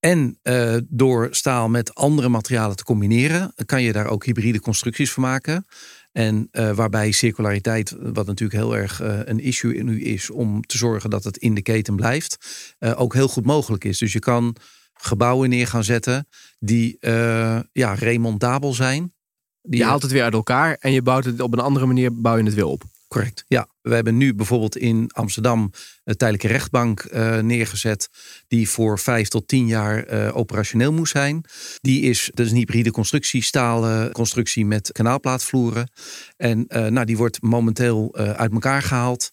En 0.00 0.38
uh, 0.42 0.76
door 0.88 1.28
staal 1.30 1.68
met 1.68 1.94
andere 1.94 2.28
materialen 2.28 2.76
te 2.76 2.84
combineren, 2.84 3.52
kan 3.66 3.82
je 3.82 3.92
daar 3.92 4.06
ook 4.06 4.24
hybride 4.24 4.60
constructies 4.60 5.12
van 5.12 5.22
maken. 5.22 5.66
En 6.12 6.48
waarbij 6.50 7.12
circulariteit, 7.12 7.96
wat 7.98 8.26
natuurlijk 8.26 8.58
heel 8.58 8.76
erg 8.76 9.00
een 9.02 9.40
issue 9.40 9.82
nu 9.82 10.02
is, 10.02 10.30
om 10.30 10.62
te 10.62 10.78
zorgen 10.78 11.10
dat 11.10 11.24
het 11.24 11.36
in 11.36 11.54
de 11.54 11.62
keten 11.62 11.96
blijft, 11.96 12.36
ook 12.78 13.14
heel 13.14 13.28
goed 13.28 13.44
mogelijk 13.44 13.84
is. 13.84 13.98
Dus 13.98 14.12
je 14.12 14.18
kan 14.18 14.56
gebouwen 15.04 15.48
neer 15.48 15.66
gaan 15.66 15.84
zetten 15.84 16.28
die 16.58 16.96
uh, 17.00 17.60
ja, 17.72 17.94
remontabel 17.94 18.72
zijn. 18.72 19.14
Die 19.62 19.78
je 19.78 19.84
haalt 19.84 20.02
het 20.02 20.12
weer 20.12 20.22
uit 20.22 20.32
elkaar 20.32 20.76
en 20.80 20.92
je 20.92 21.02
bouwt 21.02 21.24
het 21.24 21.40
op 21.40 21.52
een 21.52 21.58
andere 21.58 21.86
manier 21.86 22.20
bouw 22.20 22.36
je 22.36 22.44
het 22.44 22.54
weer 22.54 22.66
op. 22.66 22.82
Correct. 23.08 23.44
Ja, 23.48 23.68
we 23.80 23.94
hebben 23.94 24.16
nu 24.16 24.34
bijvoorbeeld 24.34 24.76
in 24.76 25.10
Amsterdam 25.12 25.72
een 26.04 26.16
tijdelijke 26.16 26.48
rechtbank 26.48 27.08
uh, 27.12 27.38
neergezet. 27.38 28.08
Die 28.48 28.68
voor 28.68 28.98
vijf 28.98 29.28
tot 29.28 29.48
tien 29.48 29.66
jaar 29.66 30.12
uh, 30.12 30.36
operationeel 30.36 30.92
moest 30.92 31.12
zijn. 31.12 31.44
Die 31.80 32.02
is, 32.02 32.30
dat 32.34 32.46
is 32.46 32.52
een 32.52 32.58
hybride 32.58 32.90
constructie, 32.90 33.42
stalen 33.42 34.12
constructie 34.12 34.66
met 34.66 34.92
kanaalplaatvloeren. 34.92 35.90
En 36.36 36.64
uh, 36.68 36.86
nou, 36.86 37.06
die 37.06 37.16
wordt 37.16 37.42
momenteel 37.42 38.14
uit 38.14 38.52
elkaar 38.52 38.82
gehaald 38.82 39.32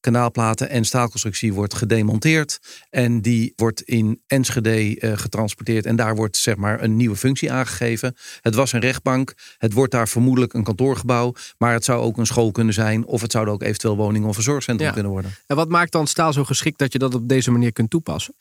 kanaalplaten 0.00 0.68
en 0.68 0.84
staalconstructie 0.84 1.52
wordt 1.52 1.74
gedemonteerd. 1.74 2.58
En 2.90 3.20
die 3.20 3.52
wordt 3.56 3.82
in 3.82 4.22
Enschede 4.26 5.00
uh, 5.00 5.12
getransporteerd. 5.16 5.86
En 5.86 5.96
daar 5.96 6.14
wordt 6.14 6.36
zeg 6.36 6.56
maar 6.56 6.82
een 6.82 6.96
nieuwe 6.96 7.16
functie 7.16 7.52
aangegeven. 7.52 8.16
Het 8.40 8.54
was 8.54 8.72
een 8.72 8.80
rechtbank. 8.80 9.34
Het 9.56 9.72
wordt 9.72 9.92
daar 9.92 10.08
vermoedelijk 10.08 10.52
een 10.54 10.64
kantoorgebouw. 10.64 11.34
Maar 11.58 11.72
het 11.72 11.84
zou 11.84 12.00
ook 12.00 12.16
een 12.16 12.26
school 12.26 12.50
kunnen 12.50 12.74
zijn. 12.74 13.06
Of 13.06 13.20
het 13.20 13.32
zou 13.32 13.48
ook 13.48 13.62
eventueel 13.62 13.96
woning 13.96 14.24
of 14.24 14.36
een 14.36 14.42
zorgcentrum 14.42 14.92
kunnen 14.92 15.12
worden. 15.12 15.34
En 15.46 15.56
wat 15.56 15.68
maakt 15.68 15.92
dan 15.92 16.06
staal 16.06 16.32
zo 16.32 16.44
geschikt 16.44 16.78
dat 16.78 16.92
je 16.92 16.98
dat 16.98 17.14
op 17.14 17.28
deze 17.28 17.50
manier 17.50 17.72
kunt 17.72 17.90
toepassen? 17.90 18.34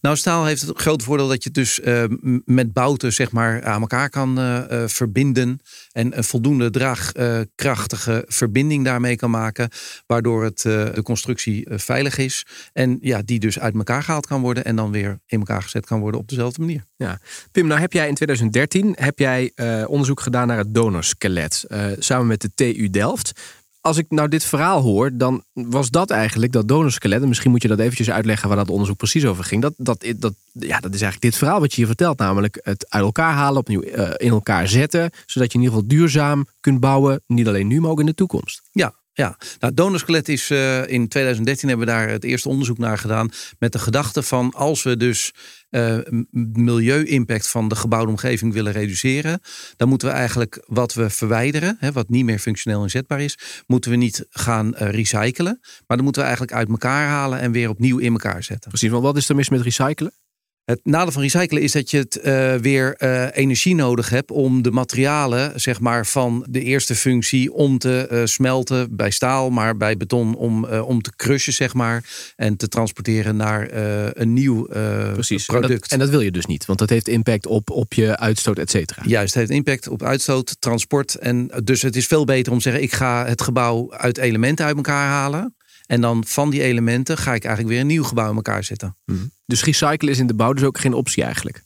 Nou, 0.00 0.16
staal 0.16 0.44
heeft 0.44 0.62
het 0.62 0.78
grote 0.80 1.04
voordeel 1.04 1.28
dat 1.28 1.42
je 1.42 1.48
het 1.52 1.54
dus 1.54 1.80
uh, 1.80 2.04
met 2.44 2.72
bouten 2.72 3.12
zeg 3.12 3.32
maar 3.32 3.64
aan 3.64 3.80
elkaar 3.80 4.10
kan 4.10 4.38
uh, 4.38 4.62
verbinden. 4.86 5.60
En 5.92 6.16
een 6.16 6.24
voldoende 6.24 6.70
draagkrachtige 6.70 8.24
verbinding 8.26 8.84
daarmee 8.84 9.16
kan 9.16 9.30
maken. 9.30 9.68
Waardoor 10.06 10.44
het 10.44 10.64
de 10.94 11.02
constructie 11.02 11.64
eh, 11.64 11.78
veilig 11.78 12.18
is. 12.18 12.46
En 12.72 12.98
ja, 13.00 13.22
die 13.24 13.38
dus 13.38 13.58
uit 13.58 13.74
elkaar 13.74 14.02
gehaald 14.02 14.26
kan 14.26 14.40
worden 14.40 14.64
en 14.64 14.76
dan 14.76 14.90
weer 14.90 15.20
in 15.26 15.38
elkaar 15.38 15.62
gezet 15.62 15.86
kan 15.86 16.00
worden 16.00 16.20
op 16.20 16.28
dezelfde 16.28 16.60
manier. 16.60 16.84
Ja. 16.96 17.18
Pim, 17.52 17.66
nou 17.66 17.80
heb 17.80 17.92
jij 17.92 18.08
in 18.08 18.14
2013 18.14 18.96
heb 18.98 19.18
jij, 19.18 19.52
uh, 19.56 19.84
onderzoek 19.86 20.20
gedaan 20.20 20.46
naar 20.46 20.58
het 20.58 20.74
donorskelet. 20.74 21.64
Uh, 21.68 21.86
samen 21.98 22.26
met 22.26 22.40
de 22.40 22.50
TU 22.54 22.90
Delft 22.90 23.32
als 23.82 23.96
ik 23.96 24.06
nou 24.08 24.28
dit 24.28 24.44
verhaal 24.44 24.80
hoor, 24.80 25.10
dan 25.14 25.44
was 25.52 25.90
dat 25.90 26.10
eigenlijk 26.10 26.52
dat 26.52 26.68
donorskelet. 26.68 27.22
En 27.22 27.28
misschien 27.28 27.50
moet 27.50 27.62
je 27.62 27.68
dat 27.68 27.78
eventjes 27.78 28.10
uitleggen 28.10 28.48
waar 28.48 28.56
dat 28.56 28.70
onderzoek 28.70 28.96
precies 28.96 29.26
over 29.26 29.44
ging. 29.44 29.62
Dat, 29.62 29.74
dat, 29.76 30.06
dat, 30.16 30.34
ja, 30.52 30.80
dat 30.80 30.94
is 30.94 31.00
eigenlijk 31.00 31.20
dit 31.20 31.36
verhaal 31.36 31.60
wat 31.60 31.70
je 31.70 31.76
hier 31.76 31.86
vertelt. 31.86 32.18
Namelijk 32.18 32.60
het 32.62 32.86
uit 32.88 33.04
elkaar 33.04 33.32
halen, 33.32 33.58
opnieuw 33.58 33.80
in 34.16 34.30
elkaar 34.30 34.68
zetten. 34.68 35.10
Zodat 35.26 35.52
je 35.52 35.58
in 35.58 35.64
ieder 35.64 35.78
geval 35.78 35.96
duurzaam 35.96 36.46
kunt 36.60 36.80
bouwen. 36.80 37.22
Niet 37.26 37.48
alleen 37.48 37.66
nu, 37.66 37.80
maar 37.80 37.90
ook 37.90 38.00
in 38.00 38.06
de 38.06 38.14
toekomst. 38.14 38.62
Ja, 38.72 38.94
ja, 39.12 39.36
nou, 39.58 39.74
donorskelet 39.74 40.28
is 40.28 40.50
uh, 40.50 40.88
in 40.88 41.08
2013 41.08 41.68
hebben 41.68 41.86
we 41.86 41.92
daar 41.92 42.08
het 42.08 42.24
eerste 42.24 42.48
onderzoek 42.48 42.78
naar 42.78 42.98
gedaan. 42.98 43.30
Met 43.58 43.72
de 43.72 43.78
gedachte 43.78 44.22
van 44.22 44.52
als 44.54 44.82
we 44.82 44.96
dus 44.96 45.32
uh, 45.70 45.98
milieu-impact 46.30 47.48
van 47.48 47.68
de 47.68 47.74
gebouwde 47.74 48.10
omgeving 48.10 48.52
willen 48.52 48.72
reduceren, 48.72 49.40
dan 49.76 49.88
moeten 49.88 50.08
we 50.08 50.14
eigenlijk 50.14 50.64
wat 50.66 50.94
we 50.94 51.10
verwijderen, 51.10 51.76
hè, 51.78 51.92
wat 51.92 52.08
niet 52.08 52.24
meer 52.24 52.38
functioneel 52.38 52.82
inzetbaar 52.82 53.20
is, 53.20 53.38
moeten 53.66 53.90
we 53.90 53.96
niet 53.96 54.26
gaan 54.30 54.74
uh, 54.74 54.90
recyclen. 54.90 55.58
Maar 55.86 55.96
dan 55.96 56.04
moeten 56.04 56.22
we 56.22 56.28
eigenlijk 56.28 56.58
uit 56.58 56.68
elkaar 56.68 57.08
halen 57.08 57.40
en 57.40 57.52
weer 57.52 57.68
opnieuw 57.68 57.98
in 57.98 58.12
elkaar 58.12 58.42
zetten. 58.42 58.68
Precies, 58.70 58.90
want 58.90 59.02
wat 59.02 59.16
is 59.16 59.28
er 59.28 59.34
mis 59.34 59.48
met 59.48 59.60
recyclen? 59.60 60.12
Het 60.64 60.80
nadeel 60.82 61.12
van 61.12 61.22
recyclen 61.22 61.62
is 61.62 61.72
dat 61.72 61.90
je 61.90 61.98
het 61.98 62.20
uh, 62.24 62.54
weer 62.54 62.96
uh, 62.98 63.26
energie 63.32 63.74
nodig 63.74 64.08
hebt 64.08 64.30
om 64.30 64.62
de 64.62 64.70
materialen, 64.70 65.60
zeg 65.60 65.80
maar, 65.80 66.06
van 66.06 66.46
de 66.50 66.62
eerste 66.62 66.94
functie 66.94 67.52
om 67.52 67.78
te 67.78 68.08
uh, 68.12 68.20
smelten 68.24 68.96
bij 68.96 69.10
staal, 69.10 69.50
maar 69.50 69.76
bij 69.76 69.96
beton 69.96 70.34
om, 70.34 70.64
om 70.64 71.02
te 71.02 71.12
crushen, 71.16 71.52
zeg 71.52 71.74
maar, 71.74 72.04
en 72.36 72.56
te 72.56 72.68
transporteren 72.68 73.36
naar 73.36 73.68
een 74.12 74.32
nieuw 74.32 74.66
Precies. 75.12 75.44
product. 75.44 75.72
En 75.72 75.78
dat, 75.78 75.90
en 75.90 75.98
dat, 75.98 76.08
wil 76.08 76.20
je 76.20 76.30
dus 76.30 76.46
niet, 76.46 76.66
want 76.66 76.78
dat 76.78 76.90
heeft 76.90 77.08
impact 77.08 77.46
op, 77.46 77.70
op 77.70 77.92
je 77.92 78.18
uitstoot, 78.18 78.58
et 78.58 78.70
cetera. 78.70 79.02
Juist, 79.06 79.34
het 79.34 79.48
heeft 79.48 79.58
impact 79.58 79.88
op 79.88 80.02
uitstoot, 80.02 80.56
transport. 80.58 81.14
En 81.14 81.50
dus 81.64 81.82
het 81.82 81.96
is 81.96 82.06
veel 82.06 82.24
beter 82.24 82.52
om 82.52 82.58
te 82.58 82.64
zeggen, 82.64 82.82
ik 82.82 82.92
ga 82.92 83.26
het 83.26 83.42
gebouw 83.42 83.92
uit 83.92 84.18
elementen 84.18 84.64
uit 84.64 84.76
elkaar 84.76 85.08
halen. 85.08 85.54
En 85.86 86.00
dan 86.00 86.24
van 86.26 86.50
die 86.50 86.62
elementen 86.62 87.18
ga 87.18 87.34
ik 87.34 87.44
eigenlijk 87.44 87.74
weer 87.74 87.80
een 87.80 87.86
nieuw 87.86 88.04
gebouw 88.04 88.30
in 88.30 88.36
elkaar 88.36 88.64
zetten. 88.64 88.96
Mhm. 89.04 89.18
Dus 89.52 89.64
recyclen 89.64 90.12
is 90.12 90.18
in 90.18 90.26
de 90.26 90.34
bouw 90.34 90.52
dus 90.52 90.64
ook 90.64 90.78
geen 90.78 90.94
optie 90.94 91.22
eigenlijk? 91.22 91.64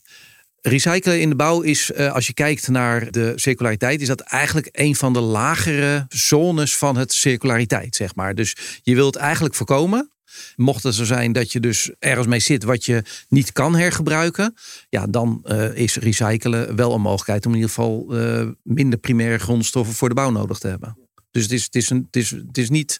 Recyclen 0.61 1.21
in 1.21 1.29
de 1.29 1.35
bouw 1.35 1.61
is, 1.61 1.91
eh, 1.91 2.13
als 2.13 2.27
je 2.27 2.33
kijkt 2.33 2.67
naar 2.67 3.11
de 3.11 3.33
circulariteit, 3.35 4.01
is 4.01 4.07
dat 4.07 4.19
eigenlijk 4.19 4.69
een 4.71 4.95
van 4.95 5.13
de 5.13 5.19
lagere 5.19 6.05
zones 6.09 6.77
van 6.77 6.97
het 6.97 7.13
circulariteit, 7.13 7.95
zeg 7.95 8.15
maar. 8.15 8.35
Dus 8.35 8.55
je 8.81 8.95
wilt 8.95 9.15
eigenlijk 9.15 9.55
voorkomen 9.55 10.11
Mocht 10.55 10.83
het 10.83 10.95
zo 10.95 11.03
zijn 11.03 11.31
dat 11.31 11.51
je 11.51 11.59
dus 11.59 11.91
ergens 11.99 12.27
mee 12.27 12.39
zit 12.39 12.63
wat 12.63 12.85
je 12.85 13.03
niet 13.29 13.51
kan 13.51 13.75
hergebruiken, 13.75 14.53
ja, 14.89 15.07
dan 15.07 15.43
uh, 15.45 15.75
is 15.75 15.95
recyclen 15.95 16.75
wel 16.75 16.93
een 16.93 17.01
mogelijkheid 17.01 17.45
om 17.45 17.51
in 17.51 17.57
ieder 17.57 17.73
geval 17.73 18.07
uh, 18.09 18.47
minder 18.63 18.99
primaire 18.99 19.37
grondstoffen 19.37 19.95
voor 19.95 20.09
de 20.09 20.15
bouw 20.15 20.29
nodig 20.29 20.59
te 20.59 20.67
hebben. 20.67 20.97
Dus 21.31 21.43
het 21.43 21.51
is, 21.51 21.63
het 21.63 21.75
is, 21.75 21.89
een, 21.89 22.03
het 22.05 22.15
is, 22.15 22.29
het 22.31 22.57
is 22.57 22.69
niet 22.69 22.99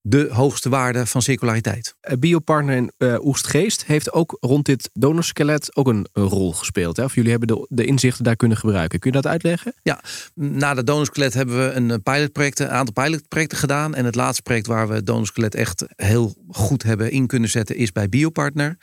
de 0.00 0.28
hoogste 0.30 0.68
waarde 0.68 1.06
van 1.06 1.22
circulariteit. 1.22 1.94
Eh, 2.00 2.16
biopartner 2.18 2.76
in 2.76 2.92
uh, 2.98 3.24
Oestgeest 3.24 3.84
heeft 3.84 4.12
ook 4.12 4.36
rond 4.40 4.66
dit 4.66 4.90
donorskelet 4.92 5.76
ook 5.76 5.88
een, 5.88 6.06
rol 6.12 6.52
gespeeld. 6.52 6.96
Hè? 6.96 7.04
Of 7.04 7.14
jullie 7.14 7.30
hebben 7.30 7.48
de, 7.48 7.66
de, 7.68 7.84
inzichten 7.84 8.24
daar 8.24 8.36
kunnen 8.36 8.56
gebruiken. 8.56 8.98
Kun 8.98 9.10
je 9.10 9.16
dat 9.16 9.30
uitleggen? 9.30 9.74
Ja, 9.82 10.00
na 10.34 10.74
de 10.74 10.84
donorskelet 10.84 11.34
hebben 11.34 11.58
we 11.58 11.72
een 11.72 12.02
pilotproject, 12.02 12.58
een 12.58 12.68
aantal 12.68 13.04
pilotprojecten 13.04 13.58
gedaan. 13.58 13.94
En 13.94 14.04
het 14.04 14.14
laatste 14.14 14.42
project 14.42 14.66
waar 14.66 14.88
we 14.88 14.94
het 14.94 15.06
donorskelet 15.06 15.54
echt 15.54 15.84
heel 15.96 16.34
goed 16.48 16.82
hebben 16.82 17.10
in 17.10 17.26
kunnen 17.26 17.50
zetten 17.50 17.76
is 17.76 17.92
bij 17.92 18.08
Biopartner. 18.08 18.76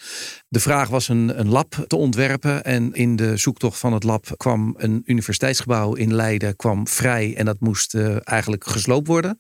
De 0.56 0.62
vraag 0.62 0.90
was 0.90 1.08
een, 1.08 1.40
een 1.40 1.50
lab 1.50 1.86
te 1.88 1.96
ontwerpen. 1.96 2.64
En 2.64 2.94
in 2.94 3.16
de 3.16 3.38
zoektocht 3.38 3.80
van 3.80 3.94
het 3.94 4.04
lab 4.04 4.34
kwam 4.38 4.74
een 4.78 5.02
universiteitsgebouw 5.06 5.94
in 5.94 6.14
Leiden 6.14 6.56
kwam 6.56 6.88
vrij. 6.88 7.36
En 7.36 7.46
dat 7.46 7.60
moest 7.60 7.94
uh, 7.94 8.18
eigenlijk 8.24 8.68
gesloopt 8.68 9.08
worden. 9.08 9.38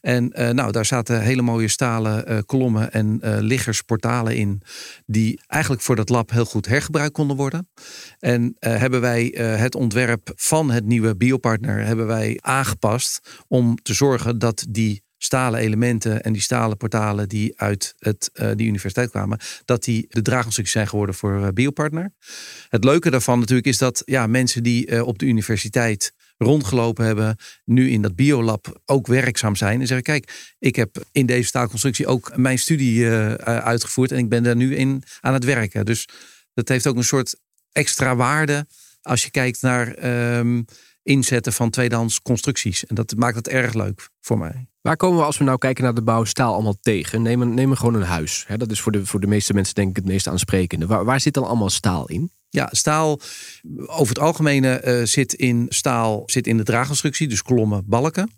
En 0.00 0.32
uh, 0.40 0.50
nou, 0.50 0.72
daar 0.72 0.84
zaten 0.84 1.20
hele 1.20 1.42
mooie 1.42 1.68
stalen 1.68 2.32
uh, 2.32 2.38
kolommen 2.46 2.92
en 2.92 3.20
liggersportalen 3.40 4.36
in. 4.36 4.62
Die 5.06 5.40
eigenlijk 5.46 5.82
voor 5.82 5.96
dat 5.96 6.08
lab 6.08 6.30
heel 6.30 6.44
goed 6.44 6.66
hergebruikt 6.66 7.12
konden 7.12 7.36
worden. 7.36 7.68
En 8.18 8.56
hebben 8.58 9.00
wij 9.00 9.34
het 9.38 9.74
ontwerp 9.74 10.32
van 10.34 10.70
het 10.70 10.84
nieuwe 10.84 11.16
biopartner 11.16 11.84
hebben 11.84 12.06
wij 12.06 12.38
aangepast. 12.40 13.42
Om 13.48 13.76
te 13.82 13.94
zorgen 13.94 14.38
dat 14.38 14.66
die 14.68 15.02
stalen 15.18 15.60
elementen 15.60 16.22
en 16.22 16.32
die 16.32 16.42
stalen 16.42 16.76
portalen 16.76 17.28
die 17.28 17.60
uit 17.60 17.94
het, 17.98 18.30
uh, 18.34 18.50
die 18.54 18.66
universiteit 18.66 19.10
kwamen, 19.10 19.38
dat 19.64 19.84
die 19.84 20.06
de 20.08 20.22
draagconstructies 20.22 20.74
zijn 20.74 20.88
geworden 20.88 21.14
voor 21.14 21.40
uh, 21.40 21.48
Biopartner. 21.54 22.12
Het 22.68 22.84
leuke 22.84 23.10
daarvan 23.10 23.38
natuurlijk 23.38 23.66
is 23.66 23.78
dat 23.78 24.02
ja, 24.04 24.26
mensen 24.26 24.62
die 24.62 24.90
uh, 24.90 25.06
op 25.06 25.18
de 25.18 25.26
universiteit 25.26 26.12
rondgelopen 26.36 27.04
hebben, 27.04 27.36
nu 27.64 27.90
in 27.90 28.02
dat 28.02 28.16
biolab 28.16 28.80
ook 28.84 29.06
werkzaam 29.06 29.56
zijn. 29.56 29.80
En 29.80 29.86
zeggen: 29.86 30.06
Kijk, 30.06 30.54
ik 30.58 30.76
heb 30.76 31.04
in 31.12 31.26
deze 31.26 31.48
staalconstructie 31.48 32.06
ook 32.06 32.36
mijn 32.36 32.58
studie 32.58 33.08
uitgevoerd 33.44 34.12
en 34.12 34.18
ik 34.18 34.28
ben 34.28 34.42
daar 34.42 34.56
nu 34.56 34.76
in 34.76 35.02
aan 35.20 35.32
het 35.32 35.44
werken. 35.44 35.86
Dus 35.86 36.08
dat 36.54 36.68
heeft 36.68 36.86
ook 36.86 36.96
een 36.96 37.04
soort 37.04 37.36
extra 37.72 38.16
waarde 38.16 38.66
als 39.02 39.24
je 39.24 39.30
kijkt 39.30 39.62
naar 39.62 40.04
um, 40.38 40.64
inzetten 41.02 41.52
van 41.52 41.70
tweedehands 41.70 42.22
constructies. 42.22 42.86
En 42.86 42.94
dat 42.94 43.14
maakt 43.16 43.36
het 43.36 43.48
erg 43.48 43.74
leuk 43.74 44.08
voor 44.20 44.38
mij. 44.38 44.66
Waar 44.80 44.96
komen 44.96 45.18
we 45.18 45.24
als 45.24 45.38
we 45.38 45.44
nou 45.44 45.58
kijken 45.58 45.84
naar 45.84 45.94
de 45.94 46.02
bouw 46.02 46.24
staal 46.24 46.52
allemaal 46.52 46.78
tegen? 46.80 47.22
Neem, 47.22 47.54
neem 47.54 47.74
gewoon 47.74 47.94
een 47.94 48.02
huis. 48.02 48.46
dat 48.56 48.70
is 48.70 48.80
voor 48.80 48.92
de, 48.92 49.06
voor 49.06 49.20
de 49.20 49.26
meeste 49.26 49.54
mensen 49.54 49.74
denk 49.74 49.88
ik 49.88 49.96
het 49.96 50.04
meest 50.04 50.28
aansprekende. 50.28 50.86
Waar, 50.86 51.04
waar 51.04 51.20
zit 51.20 51.34
dan 51.34 51.46
allemaal 51.46 51.70
staal 51.70 52.08
in? 52.08 52.30
Ja, 52.50 52.68
staal 52.70 53.20
over 53.86 54.08
het 54.08 54.18
algemeen 54.18 54.64
uh, 54.64 55.04
zit 55.04 55.34
in 55.34 55.66
staal 55.68 56.22
zit 56.26 56.46
in 56.46 56.56
de 56.56 56.62
draagconstructie, 56.62 57.28
dus 57.28 57.42
kolommen, 57.42 57.82
balken. 57.86 58.30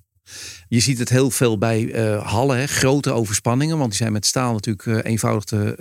Je 0.69 0.81
ziet 0.81 0.99
het 0.99 1.09
heel 1.09 1.31
veel 1.31 1.59
bij 1.59 1.83
uh, 1.83 2.27
hallen, 2.27 2.59
hè, 2.59 2.67
grote 2.67 3.13
overspanningen, 3.13 3.79
want 3.79 3.89
die 3.89 3.99
zijn 3.99 4.13
met 4.13 4.27
staal 4.27 4.53
natuurlijk 4.53 4.87
uh, 4.87 4.99
eenvoudig 5.03 5.45
te, 5.45 5.77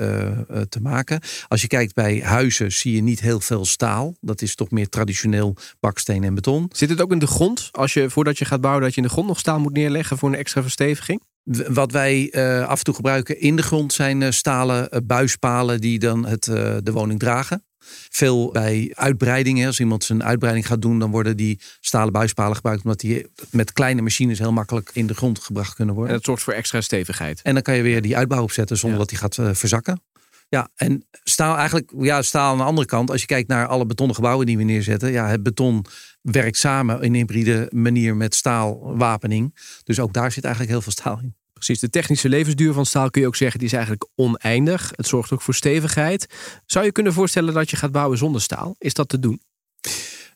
uh, 0.51 0.61
te 0.61 0.81
maken. 0.81 1.21
Als 1.47 1.61
je 1.61 1.67
kijkt 1.67 1.93
bij 1.93 2.21
huizen, 2.21 2.71
zie 2.71 2.95
je 2.95 3.01
niet 3.01 3.19
heel 3.19 3.39
veel 3.39 3.65
staal. 3.65 4.15
Dat 4.21 4.41
is 4.41 4.55
toch 4.55 4.71
meer 4.71 4.89
traditioneel 4.89 5.55
baksteen 5.79 6.23
en 6.23 6.35
beton. 6.35 6.69
Zit 6.71 6.89
het 6.89 7.01
ook 7.01 7.11
in 7.11 7.19
de 7.19 7.27
grond? 7.27 7.69
Als 7.71 7.93
je 7.93 8.09
voordat 8.09 8.37
je 8.37 8.45
gaat 8.45 8.61
bouwen, 8.61 8.83
dat 8.83 8.93
je 8.93 9.01
in 9.01 9.07
de 9.07 9.13
grond 9.13 9.27
nog 9.27 9.39
staal 9.39 9.59
moet 9.59 9.73
neerleggen 9.73 10.17
voor 10.17 10.29
een 10.29 10.35
extra 10.35 10.61
versteviging? 10.61 11.21
Wat 11.67 11.91
wij 11.91 12.31
af 12.67 12.77
en 12.77 12.83
toe 12.83 12.93
gebruiken 12.93 13.39
in 13.39 13.55
de 13.55 13.63
grond 13.63 13.93
zijn 13.93 14.33
stalen 14.33 15.03
buispalen 15.05 15.81
die 15.81 15.99
dan 15.99 16.25
het, 16.25 16.43
de 16.83 16.91
woning 16.91 17.19
dragen. 17.19 17.63
Veel 18.09 18.51
bij 18.51 18.91
uitbreidingen. 18.93 19.67
Als 19.67 19.79
iemand 19.79 20.03
zijn 20.03 20.23
uitbreiding 20.23 20.67
gaat 20.67 20.81
doen, 20.81 20.99
dan 20.99 21.11
worden 21.11 21.37
die 21.37 21.59
stalen 21.79 22.13
buispalen 22.13 22.55
gebruikt. 22.55 22.83
Omdat 22.83 22.99
die 22.99 23.27
met 23.51 23.73
kleine 23.73 24.01
machines 24.01 24.39
heel 24.39 24.51
makkelijk 24.51 24.89
in 24.93 25.07
de 25.07 25.13
grond 25.13 25.39
gebracht 25.39 25.75
kunnen 25.75 25.95
worden. 25.95 26.11
En 26.13 26.17
dat 26.17 26.27
zorgt 26.27 26.43
voor 26.43 26.53
extra 26.53 26.81
stevigheid. 26.81 27.41
En 27.41 27.53
dan 27.53 27.63
kan 27.63 27.75
je 27.75 27.81
weer 27.81 28.01
die 28.01 28.17
uitbouw 28.17 28.43
opzetten 28.43 28.77
zonder 28.77 28.99
dat 28.99 29.09
die 29.09 29.17
gaat 29.17 29.37
uh, 29.37 29.49
verzakken. 29.53 30.01
Ja, 30.49 30.69
en 30.75 31.05
staal 31.23 31.55
eigenlijk, 31.55 31.91
ja, 31.97 32.21
staal 32.21 32.51
aan 32.51 32.57
de 32.57 32.63
andere 32.63 32.87
kant. 32.87 33.11
Als 33.11 33.21
je 33.21 33.27
kijkt 33.27 33.47
naar 33.47 33.67
alle 33.67 33.85
betonnen 33.85 34.15
gebouwen 34.15 34.45
die 34.45 34.57
we 34.57 34.63
neerzetten. 34.63 35.11
Ja, 35.11 35.27
het 35.27 35.43
beton 35.43 35.85
werkt 36.21 36.57
samen 36.57 37.01
in 37.01 37.13
een 37.13 37.15
hybride 37.15 37.71
manier 37.73 38.15
met 38.15 38.35
staalwapening. 38.35 39.55
Dus 39.83 39.99
ook 39.99 40.13
daar 40.13 40.31
zit 40.31 40.43
eigenlijk 40.43 40.73
heel 40.73 40.81
veel 40.81 40.91
staal 40.91 41.19
in. 41.19 41.35
Precies, 41.59 41.79
de 41.79 41.89
technische 41.89 42.29
levensduur 42.29 42.73
van 42.73 42.85
staal 42.85 43.09
kun 43.09 43.21
je 43.21 43.27
ook 43.27 43.35
zeggen, 43.35 43.59
die 43.59 43.67
is 43.67 43.73
eigenlijk 43.73 44.07
oneindig. 44.15 44.91
Het 44.95 45.07
zorgt 45.07 45.31
ook 45.31 45.41
voor 45.41 45.53
stevigheid. 45.53 46.27
Zou 46.65 46.85
je 46.85 46.91
kunnen 46.91 47.13
voorstellen 47.13 47.53
dat 47.53 47.69
je 47.69 47.75
gaat 47.75 47.91
bouwen 47.91 48.17
zonder 48.17 48.41
staal? 48.41 48.75
Is 48.77 48.93
dat 48.93 49.09
te 49.09 49.19
doen? 49.19 49.41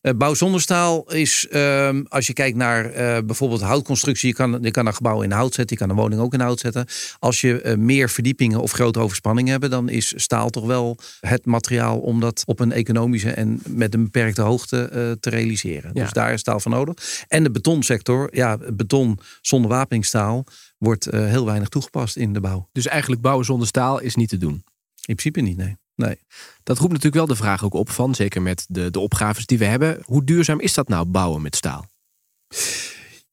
Uh, 0.03 0.11
bouw 0.17 0.33
zonder 0.33 0.61
staal 0.61 1.11
is, 1.11 1.47
uh, 1.51 1.89
als 2.07 2.27
je 2.27 2.33
kijkt 2.33 2.57
naar 2.57 2.85
uh, 2.85 3.17
bijvoorbeeld 3.25 3.61
houtconstructie, 3.61 4.27
je 4.27 4.35
kan, 4.35 4.57
je 4.61 4.71
kan 4.71 4.85
een 4.85 4.93
gebouw 4.93 5.21
in 5.21 5.31
hout 5.31 5.53
zetten, 5.53 5.77
je 5.77 5.81
kan 5.85 5.89
een 5.89 6.01
woning 6.01 6.21
ook 6.21 6.33
in 6.33 6.39
hout 6.39 6.59
zetten. 6.59 6.85
Als 7.19 7.41
je 7.41 7.63
uh, 7.63 7.75
meer 7.75 8.09
verdiepingen 8.09 8.61
of 8.61 8.71
grote 8.71 8.99
overspanningen 8.99 9.51
hebt, 9.51 9.71
dan 9.71 9.89
is 9.89 10.13
staal 10.15 10.49
toch 10.49 10.65
wel 10.65 10.97
het 11.19 11.45
materiaal 11.45 11.99
om 11.99 12.19
dat 12.19 12.43
op 12.45 12.59
een 12.59 12.71
economische 12.71 13.31
en 13.31 13.61
met 13.67 13.93
een 13.93 14.03
beperkte 14.03 14.41
hoogte 14.41 15.17
te 15.19 15.29
realiseren. 15.29 15.91
Ja. 15.93 16.03
Dus 16.03 16.13
daar 16.13 16.33
is 16.33 16.39
staal 16.39 16.59
voor 16.59 16.71
nodig. 16.71 17.23
En 17.27 17.43
de 17.43 17.51
betonsector, 17.51 18.35
ja, 18.35 18.57
beton 18.73 19.19
zonder 19.41 19.69
wapeningstaal 19.69 20.45
wordt 20.77 21.05
heel 21.11 21.45
weinig 21.45 21.69
toegepast 21.69 22.15
in 22.15 22.33
de 22.33 22.39
bouw. 22.39 22.69
Dus 22.71 22.87
eigenlijk 22.87 23.21
bouwen 23.21 23.45
zonder 23.45 23.67
staal 23.67 23.99
is 23.99 24.15
niet 24.15 24.29
te 24.29 24.37
doen? 24.37 24.63
In 25.05 25.15
principe 25.15 25.41
niet, 25.41 25.57
nee. 25.57 25.81
Nee. 26.05 26.19
Dat 26.63 26.77
roept 26.77 26.91
natuurlijk 26.91 27.25
wel 27.25 27.35
de 27.35 27.43
vraag 27.43 27.63
ook 27.63 27.73
op 27.73 27.89
van, 27.89 28.15
zeker 28.15 28.41
met 28.41 28.65
de, 28.67 28.91
de 28.91 28.99
opgaves 28.99 29.45
die 29.45 29.57
we 29.57 29.65
hebben. 29.65 30.01
Hoe 30.05 30.23
duurzaam 30.23 30.59
is 30.59 30.73
dat 30.73 30.87
nou, 30.87 31.05
bouwen 31.05 31.41
met 31.41 31.55
staal? 31.55 31.85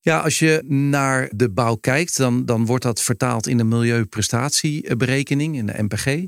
Ja, 0.02 0.18
als 0.18 0.38
je 0.38 0.62
naar 0.66 1.30
de 1.34 1.50
bouw 1.50 1.74
kijkt, 1.74 2.16
dan, 2.16 2.44
dan 2.44 2.66
wordt 2.66 2.84
dat 2.84 3.02
vertaald 3.02 3.46
in 3.46 3.56
de 3.56 3.64
milieuprestatieberekening, 3.64 5.56
in 5.56 5.66
de 5.66 5.82
MPG. 5.82 6.26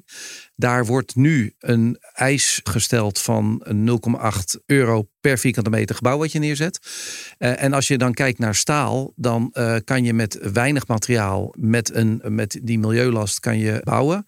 Daar 0.56 0.86
wordt 0.86 1.14
nu 1.14 1.54
een 1.58 1.98
eis 2.12 2.60
gesteld 2.62 3.18
van 3.18 3.66
0,8 4.22 4.64
euro 4.66 5.08
per 5.20 5.38
vierkante 5.38 5.70
meter 5.70 5.94
gebouw 5.94 6.18
wat 6.18 6.32
je 6.32 6.38
neerzet. 6.38 6.78
Uh, 7.38 7.62
en 7.62 7.72
als 7.72 7.88
je 7.88 7.98
dan 7.98 8.14
kijkt 8.14 8.38
naar 8.38 8.54
staal, 8.54 9.12
dan 9.16 9.50
uh, 9.52 9.76
kan 9.84 10.04
je 10.04 10.14
met 10.14 10.38
weinig 10.52 10.86
materiaal, 10.86 11.54
met, 11.58 11.94
een, 11.94 12.22
met 12.28 12.60
die 12.62 12.78
milieulast 12.78 13.40
kan 13.40 13.58
je 13.58 13.80
bouwen. 13.84 14.24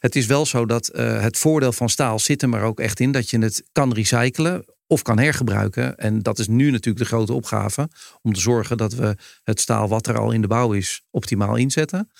Het 0.00 0.16
is 0.16 0.26
wel 0.26 0.46
zo 0.46 0.66
dat 0.66 0.90
uh, 0.94 1.22
het 1.22 1.38
voordeel 1.38 1.72
van 1.72 1.88
staal 1.88 2.18
zit 2.18 2.42
er 2.42 2.48
maar 2.48 2.62
ook 2.62 2.80
echt 2.80 3.00
in 3.00 3.12
dat 3.12 3.30
je 3.30 3.38
het 3.38 3.62
kan 3.72 3.92
recyclen 3.92 4.64
of 4.88 5.02
kan 5.02 5.18
hergebruiken. 5.18 5.96
En 5.96 6.22
dat 6.22 6.38
is 6.38 6.48
nu 6.48 6.70
natuurlijk 6.70 6.98
de 6.98 7.04
grote 7.04 7.32
opgave 7.32 7.88
om 8.22 8.32
te 8.32 8.40
zorgen 8.40 8.76
dat 8.76 8.94
we 8.94 9.16
het 9.42 9.60
staal 9.60 9.88
wat 9.88 10.06
er 10.06 10.18
al 10.18 10.30
in 10.30 10.40
de 10.40 10.46
bouw 10.46 10.72
is 10.72 11.02
optimaal 11.10 11.56
inzetten. 11.56 12.10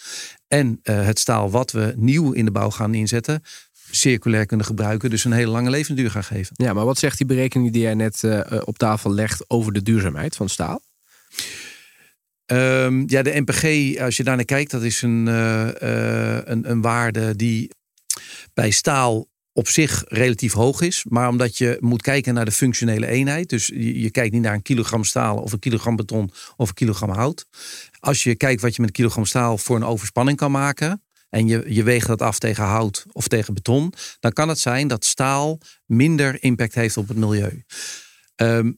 En 0.48 0.80
uh, 0.82 1.04
het 1.04 1.18
staal 1.18 1.50
wat 1.50 1.70
we 1.70 1.92
nieuw 1.96 2.32
in 2.32 2.44
de 2.44 2.50
bouw 2.50 2.70
gaan 2.70 2.94
inzetten, 2.94 3.42
circulair 3.90 4.46
kunnen 4.46 4.66
gebruiken. 4.66 5.10
Dus 5.10 5.24
een 5.24 5.32
hele 5.32 5.50
lange 5.50 5.70
levensduur 5.70 6.10
gaan 6.10 6.24
geven. 6.24 6.54
Ja, 6.56 6.72
maar 6.72 6.84
wat 6.84 6.98
zegt 6.98 7.18
die 7.18 7.26
berekening 7.26 7.72
die 7.72 7.82
jij 7.82 7.94
net 7.94 8.22
uh, 8.22 8.40
op 8.64 8.78
tafel 8.78 9.12
legt 9.12 9.50
over 9.50 9.72
de 9.72 9.82
duurzaamheid 9.82 10.36
van 10.36 10.48
staal? 10.48 10.80
Um, 12.46 13.04
ja, 13.06 13.22
de 13.22 13.40
NPG, 13.40 13.98
als 14.00 14.16
je 14.16 14.24
daar 14.24 14.36
naar 14.36 14.44
kijkt, 14.44 14.70
dat 14.70 14.82
is 14.82 15.02
een, 15.02 15.26
uh, 15.26 15.68
een, 16.44 16.70
een 16.70 16.80
waarde 16.80 17.36
die 17.36 17.70
bij 18.54 18.70
staal 18.70 19.26
op 19.58 19.68
zich 19.68 20.04
relatief 20.08 20.52
hoog 20.52 20.80
is. 20.80 21.04
Maar 21.08 21.28
omdat 21.28 21.58
je 21.58 21.76
moet 21.80 22.02
kijken 22.02 22.34
naar 22.34 22.44
de 22.44 22.52
functionele 22.52 23.06
eenheid. 23.06 23.48
Dus 23.48 23.66
je, 23.66 24.00
je, 24.00 24.10
kijkt 24.10 24.32
niet 24.32 24.42
naar 24.42 24.54
een 24.54 24.62
kilogram 24.62 25.04
staal 25.04 25.36
of 25.36 25.52
een 25.52 25.58
kilogram 25.58 25.96
beton 25.96 26.30
of 26.56 26.68
een 26.68 26.74
kilogram 26.74 27.10
hout. 27.10 27.46
Als 28.00 28.22
je 28.22 28.34
kijkt 28.34 28.60
wat 28.60 28.74
je 28.74 28.80
met 28.80 28.90
een 28.90 28.96
kilogram 28.96 29.24
staal 29.24 29.58
voor 29.58 29.76
een 29.76 29.84
overspanning 29.84 30.38
kan 30.38 30.50
maken. 30.50 31.02
en 31.28 31.46
je, 31.46 31.64
je 31.66 31.82
weegt 31.82 32.06
dat 32.06 32.22
af 32.22 32.38
tegen 32.38 32.64
hout 32.64 33.06
of 33.12 33.28
tegen 33.28 33.54
beton, 33.54 33.92
dan 34.20 34.32
kan 34.32 34.48
het 34.48 34.58
zijn 34.58 34.88
dat 34.88 35.04
staal 35.04 35.58
minder 35.86 36.42
impact 36.42 36.74
heeft 36.74 36.96
op 36.96 37.08
het 37.08 37.16
milieu. 37.16 37.64
Ehm, 38.34 38.72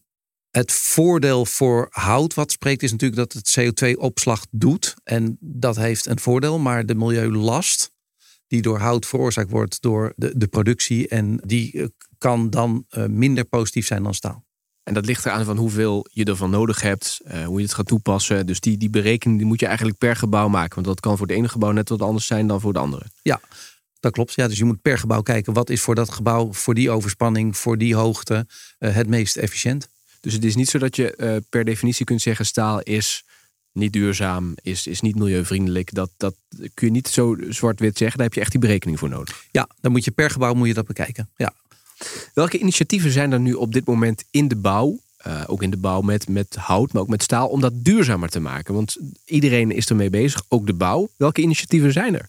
het 0.51 0.73
voordeel 0.73 1.47
voor 1.47 1.87
hout 1.91 2.35
wat 2.35 2.53
spreekt 2.53 2.83
is 2.83 2.91
natuurlijk 2.91 3.21
dat 3.21 3.33
het 3.33 3.59
CO2-opslag 3.61 4.47
doet. 4.51 4.95
En 5.05 5.37
dat 5.41 5.77
heeft 5.77 6.07
een 6.07 6.21
voordeel, 6.21 6.59
maar 6.59 6.87
de 6.87 6.95
milieulast 6.95 7.93
die 8.51 8.63
door 8.63 8.79
hout 8.79 9.07
veroorzaakt 9.07 9.51
wordt 9.51 9.83
door 9.83 10.13
de, 10.17 10.33
de 10.37 10.47
productie. 10.47 11.09
En 11.09 11.41
die 11.45 11.73
eh, 11.73 11.87
kan 12.19 12.51
dan 12.51 12.85
eh, 12.89 13.07
minder 13.07 13.45
positief 13.45 13.87
zijn 13.87 14.03
dan 14.03 14.15
staal. 14.15 14.45
En 14.83 14.95
dat 14.95 15.07
ligt 15.07 15.27
eraan 15.27 15.45
van 15.45 15.57
hoeveel 15.57 16.07
je 16.13 16.25
ervan 16.25 16.51
nodig 16.51 16.81
hebt, 16.81 17.21
uh, 17.25 17.45
hoe 17.45 17.59
je 17.59 17.65
het 17.65 17.75
gaat 17.75 17.87
toepassen. 17.87 18.47
Dus 18.47 18.61
die, 18.61 18.77
die 18.77 18.91
berekening 18.91 19.39
die 19.39 19.49
moet 19.49 19.61
je 19.61 19.67
eigenlijk 19.67 19.99
per 19.99 20.17
gebouw 20.17 20.49
maken. 20.49 20.75
Want 20.75 20.87
dat 20.87 21.01
kan 21.01 21.17
voor 21.17 21.27
het 21.27 21.37
ene 21.37 21.49
gebouw 21.49 21.71
net 21.71 21.89
wat 21.89 22.03
anders 22.03 22.27
zijn 22.27 22.47
dan 22.47 22.61
voor 22.61 22.73
de 22.73 22.79
andere. 22.79 23.05
Ja, 23.23 23.41
dat 24.01 24.13
klopt. 24.13 24.35
Ja, 24.35 24.49
dus 24.49 24.59
je 24.59 24.65
moet 24.65 24.83
per 24.83 24.99
gebouw 24.99 25.23
kijken 25.23 25.53
wat 25.53 25.71
is 25.71 25.81
voor 25.81 25.95
dat 25.95 26.11
gebouw, 26.11 26.53
voor 26.53 26.75
die 26.75 26.91
overspanning, 26.91 27.57
voor 27.57 27.79
die 27.79 27.95
hoogte 27.95 28.47
het 28.79 29.09
meest 29.09 29.37
efficiënt. 29.37 29.89
Dus 30.21 30.33
het 30.33 30.45
is 30.45 30.55
niet 30.55 30.69
zo 30.69 30.79
dat 30.79 30.97
je 30.97 31.43
per 31.49 31.65
definitie 31.65 32.05
kunt 32.05 32.23
zeggen 32.23 32.47
staal 32.47 32.81
is 32.81 33.25
niet 33.73 33.93
duurzaam, 33.93 34.55
is, 34.63 34.87
is 34.87 35.01
niet 35.01 35.17
milieuvriendelijk. 35.17 35.95
Dat, 35.95 36.11
dat 36.17 36.35
kun 36.75 36.87
je 36.87 36.93
niet 36.93 37.09
zo 37.09 37.37
zwart-wit 37.49 37.99
zeggen. 37.99 38.17
Daar 38.17 38.27
heb 38.27 38.35
je 38.35 38.41
echt 38.41 38.51
die 38.51 38.61
berekening 38.61 38.99
voor 38.99 39.09
nodig. 39.09 39.45
Ja, 39.51 39.69
dan 39.81 39.93
moet 39.93 40.05
je 40.05 40.11
per 40.11 40.31
gebouw 40.31 40.55
moet 40.55 40.69
je 40.69 40.75
dat 40.75 40.87
bekijken. 40.87 41.29
Ja. 41.37 41.53
Welke 42.35 42.59
initiatieven 42.59 43.11
zijn 43.11 43.33
er 43.33 43.41
nu 43.41 43.53
op 43.53 43.73
dit 43.73 43.87
moment 43.87 44.25
in 44.31 44.49
de 44.49 44.57
bouw? 44.57 44.99
Uh, 45.27 45.43
ook 45.47 45.63
in 45.63 45.71
de 45.71 45.77
bouw 45.77 46.01
met, 46.01 46.29
met 46.29 46.57
hout, 46.57 46.93
maar 46.93 47.03
ook 47.03 47.09
met 47.09 47.23
staal, 47.23 47.49
om 47.49 47.61
dat 47.61 47.73
duurzamer 47.85 48.29
te 48.29 48.41
maken. 48.41 48.75
Want 48.75 48.97
iedereen 49.25 49.71
is 49.71 49.87
ermee 49.87 50.11
bezig, 50.11 50.43
ook 50.49 50.67
de 50.67 50.75
bouw. 50.75 51.09
Welke 51.17 51.41
initiatieven 51.41 51.93
zijn 51.93 52.15
er? 52.15 52.29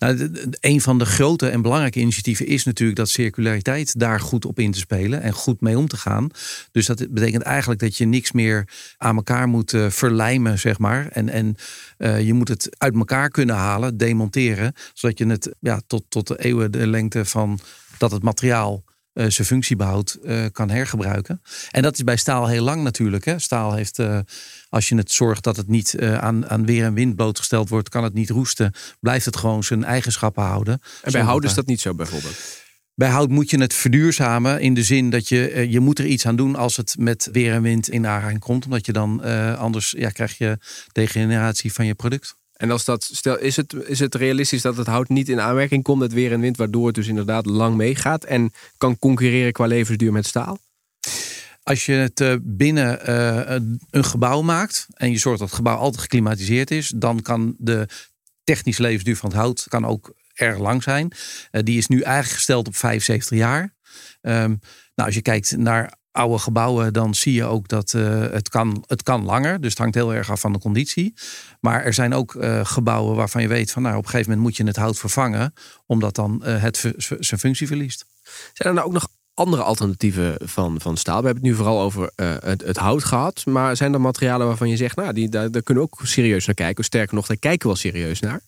Nou, 0.00 0.30
een 0.60 0.80
van 0.80 0.98
de 0.98 1.04
grote 1.04 1.48
en 1.48 1.62
belangrijke 1.62 2.00
initiatieven 2.00 2.46
is 2.46 2.64
natuurlijk 2.64 2.98
dat 2.98 3.08
circulariteit 3.08 3.98
daar 3.98 4.20
goed 4.20 4.44
op 4.44 4.58
in 4.58 4.70
te 4.72 4.78
spelen 4.78 5.22
en 5.22 5.32
goed 5.32 5.60
mee 5.60 5.78
om 5.78 5.88
te 5.88 5.96
gaan. 5.96 6.30
Dus 6.72 6.86
dat 6.86 7.06
betekent 7.10 7.42
eigenlijk 7.42 7.80
dat 7.80 7.96
je 7.96 8.04
niks 8.04 8.32
meer 8.32 8.68
aan 8.96 9.16
elkaar 9.16 9.48
moet 9.48 9.72
uh, 9.72 9.90
verlijmen, 9.90 10.58
zeg 10.58 10.78
maar. 10.78 11.06
En, 11.06 11.28
en 11.28 11.56
uh, 11.98 12.20
je 12.20 12.32
moet 12.32 12.48
het 12.48 12.76
uit 12.78 12.94
elkaar 12.94 13.28
kunnen 13.28 13.56
halen, 13.56 13.96
demonteren, 13.96 14.74
zodat 14.94 15.18
je 15.18 15.26
het 15.26 15.54
ja, 15.60 15.80
tot, 15.86 16.04
tot 16.08 16.26
de 16.26 16.44
eeuwen 16.44 16.72
de 16.72 16.86
lengte 16.86 17.24
van 17.24 17.58
dat 17.98 18.10
het 18.10 18.22
materiaal 18.22 18.84
uh, 19.14 19.26
zijn 19.28 19.46
functie 19.46 19.76
behoudt, 19.76 20.18
kan 20.52 20.70
hergebruiken. 20.70 21.42
En 21.70 21.82
dat 21.82 21.94
is 21.94 22.04
bij 22.04 22.16
staal 22.16 22.46
heel 22.46 22.64
lang 22.64 22.82
natuurlijk. 22.82 23.24
Hè. 23.24 23.38
Staal 23.38 23.74
heeft, 23.74 23.98
als 24.70 24.88
je 24.88 24.96
het 24.96 25.12
zorgt 25.12 25.44
dat 25.44 25.56
het 25.56 25.68
niet 25.68 26.00
aan, 26.00 26.48
aan 26.48 26.66
weer 26.66 26.84
en 26.84 26.94
wind 26.94 27.16
blootgesteld 27.16 27.68
wordt, 27.68 27.88
kan 27.88 28.04
het 28.04 28.14
niet 28.14 28.30
roesten, 28.30 28.74
blijft 29.00 29.24
het 29.24 29.36
gewoon 29.36 29.64
zijn 29.64 29.84
eigenschappen 29.84 30.42
houden. 30.42 30.80
En 31.02 31.12
bij 31.12 31.22
hout 31.22 31.44
is 31.44 31.54
dat 31.54 31.66
niet 31.66 31.80
zo 31.80 31.94
bijvoorbeeld? 31.94 32.36
Bij 32.94 33.08
hout 33.08 33.28
moet 33.28 33.50
je 33.50 33.60
het 33.60 33.74
verduurzamen 33.74 34.60
in 34.60 34.74
de 34.74 34.82
zin 34.82 35.10
dat 35.10 35.28
je, 35.28 35.66
je 35.70 35.80
moet 35.80 35.98
er 35.98 36.06
iets 36.06 36.26
aan 36.26 36.36
doen 36.36 36.56
als 36.56 36.76
het 36.76 36.94
met 36.98 37.28
weer 37.32 37.52
en 37.52 37.62
wind 37.62 37.88
in 37.88 38.06
aanraking 38.06 38.40
komt. 38.40 38.64
Omdat 38.64 38.86
je 38.86 38.92
dan 38.92 39.22
anders 39.56 39.94
ja, 39.98 40.10
krijg 40.10 40.38
je 40.38 40.58
degeneratie 40.92 41.72
van 41.72 41.86
je 41.86 41.94
product. 41.94 42.34
En 42.52 42.70
als 42.70 42.84
dat, 42.84 43.08
stel, 43.12 43.38
is 43.38 43.56
het, 43.56 43.74
is 43.86 43.98
het 43.98 44.14
realistisch 44.14 44.62
dat 44.62 44.76
het 44.76 44.86
hout 44.86 45.08
niet 45.08 45.28
in 45.28 45.40
aanmerking 45.40 45.82
komt 45.82 45.98
met 45.98 46.12
weer 46.12 46.32
en 46.32 46.40
wind, 46.40 46.56
waardoor 46.56 46.86
het 46.86 46.94
dus 46.94 47.06
inderdaad 47.06 47.46
lang 47.46 47.76
meegaat 47.76 48.24
en 48.24 48.52
kan 48.78 48.98
concurreren 48.98 49.52
qua 49.52 49.66
levensduur 49.66 50.12
met 50.12 50.26
staal? 50.26 50.58
Als 51.70 51.86
je 51.86 51.92
het 51.92 52.20
eh, 52.20 52.34
binnen 52.42 53.10
uh, 53.10 53.56
een 53.90 54.04
gebouw 54.04 54.42
maakt 54.42 54.86
en 54.94 55.10
je 55.10 55.18
zorgt 55.18 55.38
dat 55.38 55.48
het 55.48 55.56
gebouw 55.56 55.76
altijd 55.76 56.02
geklimatiseerd 56.02 56.70
is, 56.70 56.92
dan 56.96 57.22
kan 57.22 57.54
de 57.58 57.88
technische 58.44 58.82
levensduur 58.82 59.16
van 59.16 59.28
het 59.28 59.38
hout 59.38 59.66
kan 59.68 59.86
ook 59.86 60.14
erg 60.34 60.58
lang 60.58 60.82
zijn. 60.82 61.12
Uh, 61.52 61.62
die 61.64 61.78
is 61.78 61.86
nu 61.86 62.00
eigenlijk 62.00 62.34
gesteld 62.34 62.66
op 62.66 62.76
75 62.76 63.38
jaar. 63.38 63.60
Um, 63.60 64.60
nou, 64.94 65.08
als 65.08 65.14
je 65.14 65.22
kijkt 65.22 65.56
naar 65.56 65.94
oude 66.10 66.38
gebouwen, 66.38 66.92
dan 66.92 67.14
zie 67.14 67.32
je 67.32 67.44
ook 67.44 67.68
dat 67.68 67.90
het, 67.90 68.48
kan, 68.48 68.84
het 68.86 69.02
kan 69.02 69.24
langer. 69.24 69.60
Dus 69.60 69.70
het 69.70 69.78
hangt 69.78 69.94
heel 69.94 70.14
erg 70.14 70.30
af 70.30 70.40
van 70.40 70.52
de 70.52 70.58
conditie. 70.58 71.14
Maar 71.60 71.84
er 71.84 71.94
zijn 71.94 72.14
ook 72.14 72.36
gebouwen 72.62 73.16
waarvan 73.16 73.42
je 73.42 73.48
weet 73.48 73.70
van 73.70 73.82
nou, 73.82 73.96
op 73.96 74.02
een 74.02 74.10
gegeven 74.10 74.30
moment 74.30 74.48
moet 74.48 74.56
je 74.56 74.64
het 74.64 74.76
hout 74.76 74.98
vervangen, 74.98 75.52
omdat 75.86 76.14
dan 76.14 76.44
het 76.44 76.92
zijn 77.18 77.40
functie 77.40 77.66
verliest. 77.66 78.06
Zijn 78.52 78.68
er 78.68 78.74
nou 78.74 78.86
ook 78.86 78.92
nog 78.92 79.08
andere 79.40 79.62
alternatieven 79.62 80.36
van, 80.44 80.80
van 80.80 80.96
staal? 80.96 81.20
We 81.20 81.24
hebben 81.24 81.42
het 81.42 81.52
nu 81.52 81.58
vooral 81.58 81.80
over 81.80 82.10
het, 82.16 82.62
het, 82.62 82.76
hout 82.76 83.04
gehad. 83.04 83.46
Maar 83.46 83.76
zijn 83.76 83.92
er 83.92 84.00
materialen 84.00 84.46
waarvan 84.46 84.68
je 84.68 84.76
zegt, 84.76 84.96
nou, 84.96 85.12
die, 85.12 85.28
daar, 85.28 85.62
kunnen 85.62 85.84
ook 85.84 86.00
serieus 86.02 86.46
naar 86.46 86.54
kijken. 86.54 86.84
Sterker 86.84 87.14
nog, 87.14 87.26
daar 87.26 87.36
kijken 87.36 87.60
we 87.60 87.66
wel 87.66 87.76
serieus 87.92 88.20
naar. 88.20 88.40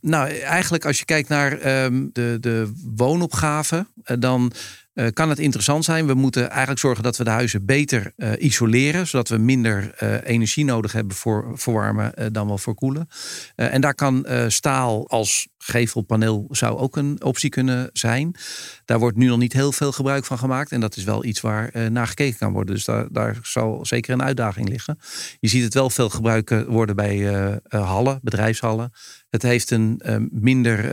Nou, 0.00 0.28
eigenlijk 0.28 0.84
als 0.84 0.98
je 0.98 1.04
kijkt 1.04 1.28
naar 1.28 1.84
um, 1.84 2.10
de, 2.12 2.36
de 2.40 2.72
woonopgave, 2.96 3.86
dan 4.18 4.52
uh, 4.96 5.06
kan 5.12 5.28
het 5.28 5.38
interessant 5.38 5.84
zijn. 5.84 6.06
We 6.06 6.14
moeten 6.14 6.50
eigenlijk 6.50 6.80
zorgen 6.80 7.02
dat 7.02 7.16
we 7.16 7.24
de 7.24 7.30
huizen 7.30 7.64
beter 7.64 8.12
uh, 8.16 8.32
isoleren, 8.38 9.06
zodat 9.06 9.28
we 9.28 9.36
minder 9.36 9.94
uh, 10.02 10.14
energie 10.24 10.64
nodig 10.64 10.92
hebben 10.92 11.16
voor 11.16 11.52
verwarmen 11.54 12.32
dan 12.32 12.46
wel 12.46 12.58
voor 12.58 12.74
koelen. 12.74 13.08
en 13.54 13.80
daar 13.80 13.94
kan 13.94 14.26
staal 14.48 15.08
als 15.08 15.48
gevelpaneel 15.58 16.46
zou 16.50 16.78
ook 16.78 16.96
een 16.96 17.22
optie 17.22 17.50
kunnen 17.50 17.90
zijn. 17.92 18.34
Daar 18.84 18.98
wordt 18.98 19.16
nu 19.16 19.26
nog 19.26 19.38
niet 19.38 19.52
heel 19.52 19.72
veel 19.72 19.92
gebruik 19.92 20.24
van 20.24 20.38
gemaakt 20.38 20.72
en 20.72 20.80
dat 20.80 20.96
is 20.96 21.04
wel 21.04 21.24
iets 21.24 21.40
waar 21.40 21.90
naar 21.90 22.06
gekeken 22.06 22.38
kan 22.38 22.52
worden. 22.52 22.74
Dus 22.74 22.84
daar, 22.84 23.06
daar 23.10 23.38
zal 23.42 23.86
zeker 23.86 24.12
een 24.12 24.22
uitdaging 24.22 24.68
liggen. 24.68 24.98
Je 25.40 25.48
ziet 25.48 25.64
het 25.64 25.74
wel 25.74 25.90
veel 25.90 26.10
gebruikt 26.10 26.64
worden 26.66 26.96
bij 26.96 27.60
hallen, 27.68 28.18
bedrijfshallen. 28.22 28.92
Het 29.30 29.42
heeft 29.42 29.70
een 29.70 30.00
minder 30.32 30.90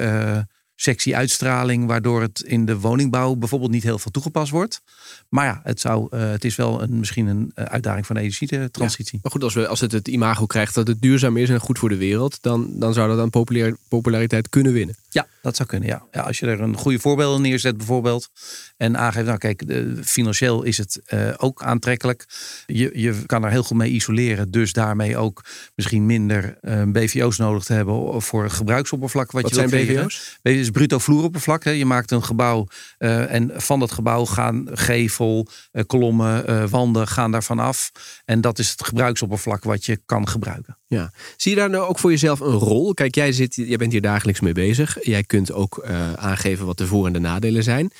sexy 0.75 1.13
uitstraling, 1.15 1.85
waardoor 1.85 2.21
het 2.21 2.41
in 2.41 2.65
de 2.65 2.79
woningbouw 2.79 3.35
bijvoorbeeld 3.35 3.71
niet 3.71 3.83
heel 3.83 3.99
veel 3.99 4.11
toegepast 4.11 4.51
wordt. 4.51 4.81
Maar 5.29 5.45
ja, 5.45 5.61
het, 5.63 5.79
zou, 5.79 6.07
uh, 6.11 6.29
het 6.29 6.43
is 6.43 6.55
wel 6.55 6.81
een, 6.81 6.99
misschien 6.99 7.27
een 7.27 7.51
eh, 7.55 7.65
uitdaging 7.65 8.05
van 8.05 8.15
de 8.15 8.21
energietransitie. 8.21 9.13
Ja, 9.15 9.19
maar 9.21 9.31
goed, 9.31 9.43
als, 9.43 9.53
we, 9.53 9.67
als 9.67 9.79
het 9.79 9.91
het 9.91 10.07
imago 10.07 10.45
krijgt 10.45 10.75
dat 10.75 10.87
het 10.87 11.01
duurzaam 11.01 11.37
is 11.37 11.49
en 11.49 11.59
goed 11.59 11.79
voor 11.79 11.89
de 11.89 11.97
wereld, 11.97 12.37
dan, 12.41 12.79
dan 12.79 12.93
zou 12.93 13.07
dat 13.07 13.17
dan 13.17 13.29
populair, 13.29 13.77
populariteit 13.87 14.49
kunnen 14.49 14.73
winnen. 14.73 14.95
Ja, 15.09 15.27
dat 15.41 15.55
zou 15.55 15.69
kunnen. 15.69 15.89
Ja. 15.89 16.05
ja. 16.11 16.21
als 16.21 16.39
je 16.39 16.45
er 16.45 16.61
een 16.61 16.77
goede 16.77 16.99
voorbeeld 16.99 17.39
neerzet, 17.39 17.77
bijvoorbeeld, 17.77 18.29
en 18.77 18.97
aangeeft, 18.97 19.25
nou 19.25 19.37
kijk, 19.37 19.63
financieel 20.03 20.63
is 20.63 20.77
het 20.77 21.01
uh, 21.13 21.33
ook 21.37 21.63
aantrekkelijk. 21.63 22.25
Je, 22.65 22.91
je 22.93 23.25
kan 23.25 23.43
er 23.43 23.51
heel 23.51 23.63
goed 23.63 23.77
mee 23.77 23.91
isoleren, 23.91 24.51
dus 24.51 24.73
daarmee 24.73 25.17
ook 25.17 25.45
misschien 25.75 26.05
minder 26.05 26.57
BVO's 26.87 27.37
nodig 27.37 27.63
te 27.63 27.73
hebben 27.73 28.21
voor 28.21 28.49
gebruiksoppervlak. 28.49 29.31
Wat, 29.31 29.41
wat 29.41 29.51
je 29.51 29.57
zijn 29.57 29.69
BVO's? 29.69 30.37
BVO's 30.41 30.62
is 30.63 30.71
bruto 30.71 30.97
vloeroppervlak. 30.99 31.63
Hè. 31.63 31.71
Je 31.71 31.85
maakt 31.85 32.11
een 32.11 32.23
gebouw 32.23 32.67
uh, 32.99 33.33
en 33.33 33.51
van 33.55 33.79
dat 33.79 33.91
gebouw 33.91 34.25
gaan 34.25 34.67
gevel, 34.71 35.47
uh, 35.71 35.83
kolommen, 35.87 36.49
uh, 36.49 36.63
wanden 36.69 37.07
gaan 37.07 37.31
daarvan 37.31 37.59
af. 37.59 37.91
En 38.25 38.41
dat 38.41 38.59
is 38.59 38.69
het 38.69 38.83
gebruiksoppervlak 38.83 39.63
wat 39.63 39.85
je 39.85 40.01
kan 40.05 40.27
gebruiken. 40.27 40.77
Ja. 40.87 41.11
Zie 41.37 41.51
je 41.51 41.57
daar 41.57 41.69
nou 41.69 41.87
ook 41.87 41.99
voor 41.99 42.11
jezelf 42.11 42.39
een 42.39 42.51
rol? 42.51 42.93
Kijk, 42.93 43.15
jij, 43.15 43.31
zit, 43.31 43.55
jij 43.55 43.77
bent 43.77 43.91
hier 43.91 44.01
dagelijks 44.01 44.39
mee 44.39 44.53
bezig. 44.53 44.97
Jij 45.01 45.23
kunt 45.23 45.51
ook 45.51 45.83
aangeven 46.15 46.65
wat 46.65 46.77
de 46.77 46.87
voor- 46.87 47.07
en 47.07 47.13
de 47.13 47.19
nadelen 47.19 47.63
zijn. 47.63 47.91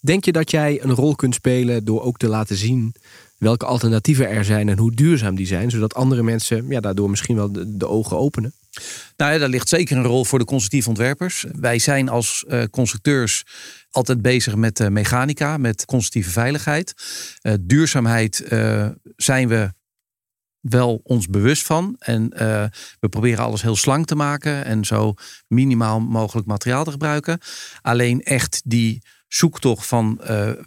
Denk 0.00 0.24
je 0.24 0.32
dat 0.32 0.50
jij 0.50 0.82
een 0.82 0.94
rol 0.94 1.14
kunt 1.14 1.34
spelen 1.34 1.84
door 1.84 2.02
ook 2.02 2.16
te 2.16 2.28
laten 2.28 2.56
zien 2.56 2.94
welke 3.38 3.66
alternatieven 3.66 4.28
er 4.28 4.44
zijn 4.44 4.68
en 4.68 4.78
hoe 4.78 4.94
duurzaam 4.94 5.34
die 5.34 5.46
zijn, 5.46 5.70
zodat 5.70 5.94
andere 5.94 6.22
mensen 6.22 6.68
ja, 6.68 6.80
daardoor 6.80 7.10
misschien 7.10 7.36
wel 7.36 7.52
de, 7.52 7.88
ogen 7.88 8.18
openen? 8.18 8.52
Nou 9.16 9.32
ja, 9.32 9.38
daar 9.38 9.48
ligt 9.48 9.68
zeker 9.68 9.96
een 9.96 10.04
rol 10.04 10.24
voor 10.24 10.38
de 10.38 10.44
constructief 10.44 10.88
ontwerpers. 10.88 11.46
Wij 11.52 11.78
zijn 11.78 12.08
als 12.08 12.44
uh, 12.48 12.62
constructeurs 12.70 13.44
altijd 13.90 14.22
bezig 14.22 14.54
met 14.54 14.80
uh, 14.80 14.88
mechanica, 14.88 15.56
met 15.56 15.84
constructieve 15.84 16.30
veiligheid. 16.30 16.94
Uh, 17.42 17.52
duurzaamheid 17.60 18.44
zijn 19.16 19.48
we 19.48 19.72
wel 20.60 21.00
ons 21.02 21.26
bewust 21.26 21.66
van. 21.66 21.96
En 21.98 22.28
we 23.00 23.08
proberen 23.08 23.44
alles 23.44 23.62
heel 23.62 23.76
slank 23.76 24.06
te 24.06 24.14
maken 24.14 24.64
en 24.64 24.84
zo 24.84 25.14
minimaal 25.48 26.00
mogelijk 26.00 26.46
materiaal 26.46 26.84
te 26.84 26.90
gebruiken. 26.90 27.38
Alleen 27.80 28.22
echt 28.22 28.60
die 28.64 29.02
zoektocht 29.28 29.86
van 29.86 30.20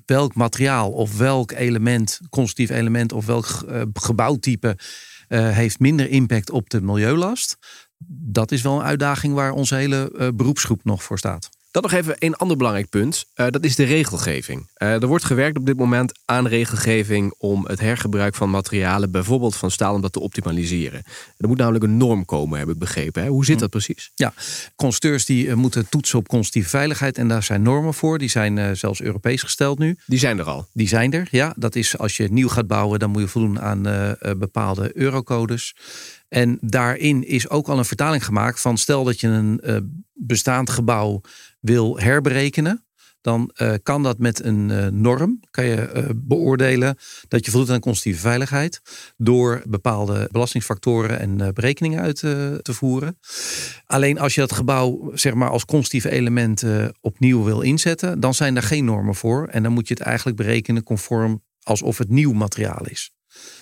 welk 0.05 0.35
materiaal 0.35 0.91
of 0.91 1.17
welk 1.17 1.51
element, 1.51 2.19
constructief 2.29 2.69
element 2.77 3.11
of 3.11 3.25
welk 3.25 3.63
gebouwtype 3.93 4.77
heeft 5.27 5.79
minder 5.79 6.09
impact 6.09 6.49
op 6.49 6.69
de 6.69 6.81
milieulast 6.81 7.57
dat 8.07 8.51
is 8.51 8.61
wel 8.61 8.75
een 8.75 8.85
uitdaging 8.85 9.33
waar 9.33 9.51
onze 9.51 9.75
hele 9.75 10.31
beroepsgroep 10.35 10.83
nog 10.83 11.03
voor 11.03 11.17
staat. 11.17 11.49
Dan 11.71 11.81
nog 11.81 11.91
even 11.91 12.15
een 12.19 12.35
ander 12.35 12.57
belangrijk 12.57 12.89
punt. 12.89 13.25
Uh, 13.35 13.47
dat 13.49 13.63
is 13.63 13.75
de 13.75 13.83
regelgeving. 13.83 14.69
Uh, 14.77 15.01
er 15.01 15.07
wordt 15.07 15.23
gewerkt 15.23 15.57
op 15.57 15.65
dit 15.65 15.77
moment 15.77 16.19
aan 16.25 16.47
regelgeving 16.47 17.33
om 17.37 17.65
het 17.65 17.79
hergebruik 17.79 18.35
van 18.35 18.49
materialen, 18.49 19.11
bijvoorbeeld 19.11 19.55
van 19.55 19.71
staal, 19.71 19.93
om 19.93 20.01
dat 20.01 20.13
te 20.13 20.19
optimaliseren. 20.19 21.03
Er 21.37 21.47
moet 21.47 21.57
namelijk 21.57 21.83
een 21.83 21.97
norm 21.97 22.25
komen, 22.25 22.59
heb 22.59 22.69
ik 22.69 22.77
begrepen. 22.77 23.23
Hè? 23.23 23.29
Hoe 23.29 23.45
zit 23.45 23.59
dat 23.59 23.69
precies? 23.69 24.11
Ja, 24.15 24.33
constructeurs 24.75 25.25
die 25.25 25.45
uh, 25.45 25.53
moeten 25.53 25.89
toetsen 25.89 26.19
op 26.19 26.27
constructieve 26.27 26.69
veiligheid 26.69 27.17
en 27.17 27.27
daar 27.27 27.43
zijn 27.43 27.61
normen 27.61 27.93
voor. 27.93 28.17
Die 28.17 28.29
zijn 28.29 28.77
zelfs 28.77 29.01
Europees 29.01 29.41
gesteld 29.41 29.79
nu. 29.79 29.97
Die 30.05 30.19
zijn 30.19 30.39
er 30.39 30.45
al? 30.45 30.67
Die 30.73 30.87
zijn 30.87 31.13
er, 31.13 31.27
ja. 31.31 31.53
Dat 31.57 31.75
is 31.75 31.97
als 31.97 32.17
je 32.17 32.31
nieuw 32.31 32.49
gaat 32.49 32.67
bouwen, 32.67 32.99
dan 32.99 33.09
moet 33.09 33.21
je 33.21 33.27
voldoen 33.27 33.61
aan 33.61 33.81
bepaalde 34.37 34.97
eurocodes. 34.97 35.75
En 36.33 36.57
daarin 36.61 37.27
is 37.27 37.49
ook 37.49 37.67
al 37.67 37.77
een 37.77 37.85
vertaling 37.85 38.25
gemaakt 38.25 38.61
van 38.61 38.77
stel 38.77 39.03
dat 39.03 39.19
je 39.19 39.27
een 39.27 39.61
uh, 39.63 39.77
bestaand 40.13 40.69
gebouw 40.69 41.21
wil 41.59 41.99
herberekenen, 41.99 42.85
dan 43.21 43.51
uh, 43.55 43.73
kan 43.83 44.03
dat 44.03 44.17
met 44.17 44.43
een 44.43 44.69
uh, 44.69 44.87
norm. 44.87 45.39
Kan 45.51 45.65
je 45.65 46.09
beoordelen 46.15 46.97
dat 47.27 47.45
je 47.45 47.51
voldoet 47.51 47.69
aan 47.69 47.79
constitutieve 47.79 48.27
veiligheid. 48.27 48.81
Door 49.17 49.63
bepaalde 49.67 50.27
belastingsfactoren 50.31 51.19
en 51.19 51.53
berekeningen 51.53 52.01
uit 52.01 52.19
te 52.61 52.73
voeren. 52.73 53.17
Alleen 53.85 54.19
als 54.19 54.35
je 54.35 54.41
dat 54.41 54.51
gebouw 54.51 55.11
zeg 55.13 55.33
maar, 55.33 55.49
als 55.49 55.65
constitutieve 55.65 56.17
element 56.17 56.63
opnieuw 57.01 57.43
wil 57.43 57.61
inzetten. 57.61 58.19
Dan 58.19 58.33
zijn 58.33 58.53
daar 58.53 58.63
geen 58.63 58.85
normen 58.85 59.15
voor. 59.15 59.47
En 59.47 59.63
dan 59.63 59.71
moet 59.71 59.87
je 59.87 59.93
het 59.93 60.03
eigenlijk 60.03 60.37
berekenen 60.37 60.83
conform 60.83 61.43
alsof 61.63 61.97
het 61.97 62.09
nieuw 62.09 62.33
materiaal 62.33 62.85
is. 62.85 63.11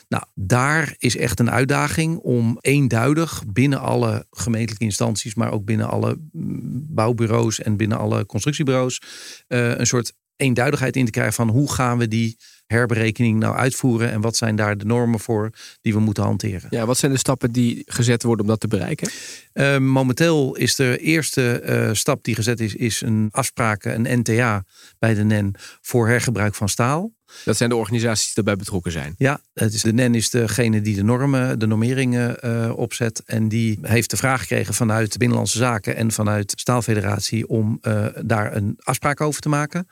Nou, 0.08 0.24
daar 0.36 0.96
is 0.98 1.18
echt 1.18 1.40
een 1.40 1.52
uitdaging 1.52 2.18
om 2.18 2.58
eenduidig 2.62 3.44
binnen 3.48 3.80
alle 3.80 4.26
gemeentelijke 4.32 4.86
instanties, 4.86 5.36
maar 5.36 5.52
ook 5.52 5.66
binnen 5.66 5.90
alle 5.90 6.18
mm, 6.32 6.86
bouwbureaus 6.90 7.60
en 7.60 7.78
binnen 7.78 7.98
alle 7.98 8.26
constructiebureaus, 8.26 9.02
uh, 9.48 9.78
een 9.78 9.88
soort 9.88 10.14
eenduidigheid 10.36 10.96
in 10.96 11.06
te 11.06 11.12
krijgen 11.12 11.34
van 11.34 11.50
hoe 11.50 11.72
gaan 11.72 11.98
we 11.98 12.08
die 12.08 12.38
herberekening 12.66 13.40
nou 13.40 13.56
uitvoeren 13.56 14.12
en 14.12 14.22
wat 14.22 14.36
zijn 14.36 14.56
daar 14.56 14.78
de 14.78 14.86
normen 14.86 15.20
voor 15.20 15.50
die 15.82 15.94
we 15.94 16.00
moeten 16.00 16.24
hanteren. 16.24 16.68
Ja, 16.70 16.86
wat 16.86 16.98
zijn 16.98 17.12
de 17.12 17.18
stappen 17.18 17.52
die 17.52 17.82
gezet 17.86 18.24
worden 18.24 18.46
om 18.46 18.52
dat 18.52 18.60
te 18.60 18.68
bereiken? 18.68 19.10
Uh, 19.54 19.78
momenteel 19.78 20.56
is 20.56 20.76
de 20.76 20.98
eerste 20.98 21.62
uh, 21.66 21.94
stap 21.94 22.24
die 22.24 22.36
gezet 22.36 22.60
is, 22.60 22.76
is 22.76 23.02
een 23.02 23.28
afspraak, 23.32 23.84
een 23.84 24.20
NTA 24.20 24.64
bij 25.00 25.14
de 25.14 25.24
NEN 25.24 25.56
voor 25.82 26.08
hergebruik 26.08 26.56
van 26.56 26.70
staal. 26.70 27.12
Dat 27.46 27.58
zijn 27.58 27.70
de 27.70 27.76
organisaties 27.76 28.26
die 28.26 28.34
daarbij 28.34 28.56
betrokken 28.56 28.92
zijn. 28.92 29.16
Ja, 29.18 29.42
het 29.54 29.74
is, 29.74 29.82
de 29.82 29.94
NEN 29.94 30.16
is 30.16 30.30
degene 30.30 30.82
die 30.82 30.96
de 30.96 31.04
normen, 31.04 31.60
de 31.60 31.66
normeringen 31.66 32.38
uh, 32.46 32.78
opzet. 32.78 33.24
En 33.26 33.48
die 33.48 33.80
heeft 33.82 34.10
de 34.10 34.18
vraag 34.18 34.40
gekregen 34.40 34.74
vanuit 34.74 35.18
Binnenlandse 35.18 35.58
Zaken 35.58 35.96
en 35.96 36.12
vanuit 36.12 36.54
Staalfederatie 36.56 37.48
om 37.48 37.80
uh, 37.82 38.06
daar 38.22 38.56
een 38.56 38.78
afspraak 38.80 39.22
over 39.22 39.42
te 39.42 39.50
maken. 39.50 39.88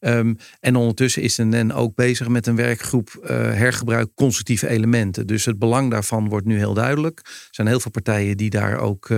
Um, 0.00 0.36
en 0.60 0.76
ondertussen 0.76 1.22
is 1.22 1.34
de 1.34 1.44
NEN 1.44 1.72
ook 1.72 1.94
bezig 1.94 2.28
met 2.28 2.46
een 2.46 2.56
werkgroep 2.56 3.18
uh, 3.22 3.28
hergebruik 3.36 4.08
constructieve 4.14 4.68
elementen. 4.68 5.26
Dus 5.26 5.44
het 5.44 5.58
belang 5.58 5.90
daarvan 5.90 6.28
wordt 6.28 6.46
nu 6.46 6.56
heel 6.56 6.74
duidelijk. 6.74 7.18
Er 7.24 7.48
zijn 7.50 7.66
heel 7.66 7.80
veel 7.80 7.90
partijen 7.90 8.36
die 8.36 8.50
daar 8.50 8.78
ook 8.78 9.08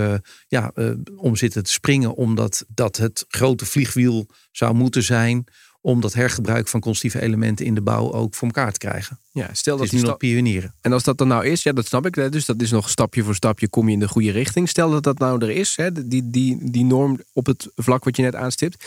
ja, 0.48 0.72
om 1.16 1.36
zitten 1.36 1.62
te 1.62 1.72
springen, 1.72 2.14
omdat 2.14 2.64
dat 2.68 2.96
het 2.96 3.24
grote 3.28 3.66
vliegwiel 3.66 4.26
zou 4.50 4.74
moeten 4.74 5.02
zijn 5.02 5.44
om 5.82 6.00
dat 6.00 6.12
hergebruik 6.12 6.68
van 6.68 6.80
constructieve 6.80 7.26
elementen 7.26 7.66
in 7.66 7.74
de 7.74 7.80
bouw 7.80 8.12
ook 8.12 8.34
voor 8.34 8.48
elkaar 8.48 8.72
te 8.72 8.78
krijgen. 8.78 9.18
Ja, 9.32 9.48
stel 9.52 9.76
dat 9.76 9.84
het 9.84 9.94
is 9.94 10.00
nu 10.00 10.08
nog 10.08 10.16
pionieren. 10.16 10.74
En 10.80 10.92
als 10.92 11.02
dat 11.02 11.18
dan 11.18 11.28
nou 11.28 11.46
is, 11.46 11.62
ja, 11.62 11.72
dat 11.72 11.86
snap 11.86 12.06
ik. 12.06 12.32
Dus 12.32 12.44
dat 12.44 12.60
is 12.60 12.70
nog 12.70 12.90
stapje 12.90 13.22
voor 13.22 13.34
stapje 13.34 13.68
kom 13.68 13.86
je 13.86 13.92
in 13.92 14.00
de 14.00 14.08
goede 14.08 14.30
richting. 14.30 14.68
Stel 14.68 14.90
dat 14.90 15.02
dat 15.02 15.18
nou 15.18 15.42
er 15.42 15.50
is, 15.50 15.76
hè, 15.76 16.08
die, 16.08 16.30
die, 16.30 16.58
die 16.70 16.84
norm 16.84 17.20
op 17.32 17.46
het 17.46 17.68
vlak 17.76 18.04
wat 18.04 18.16
je 18.16 18.22
net 18.22 18.34
aanstipt 18.34 18.84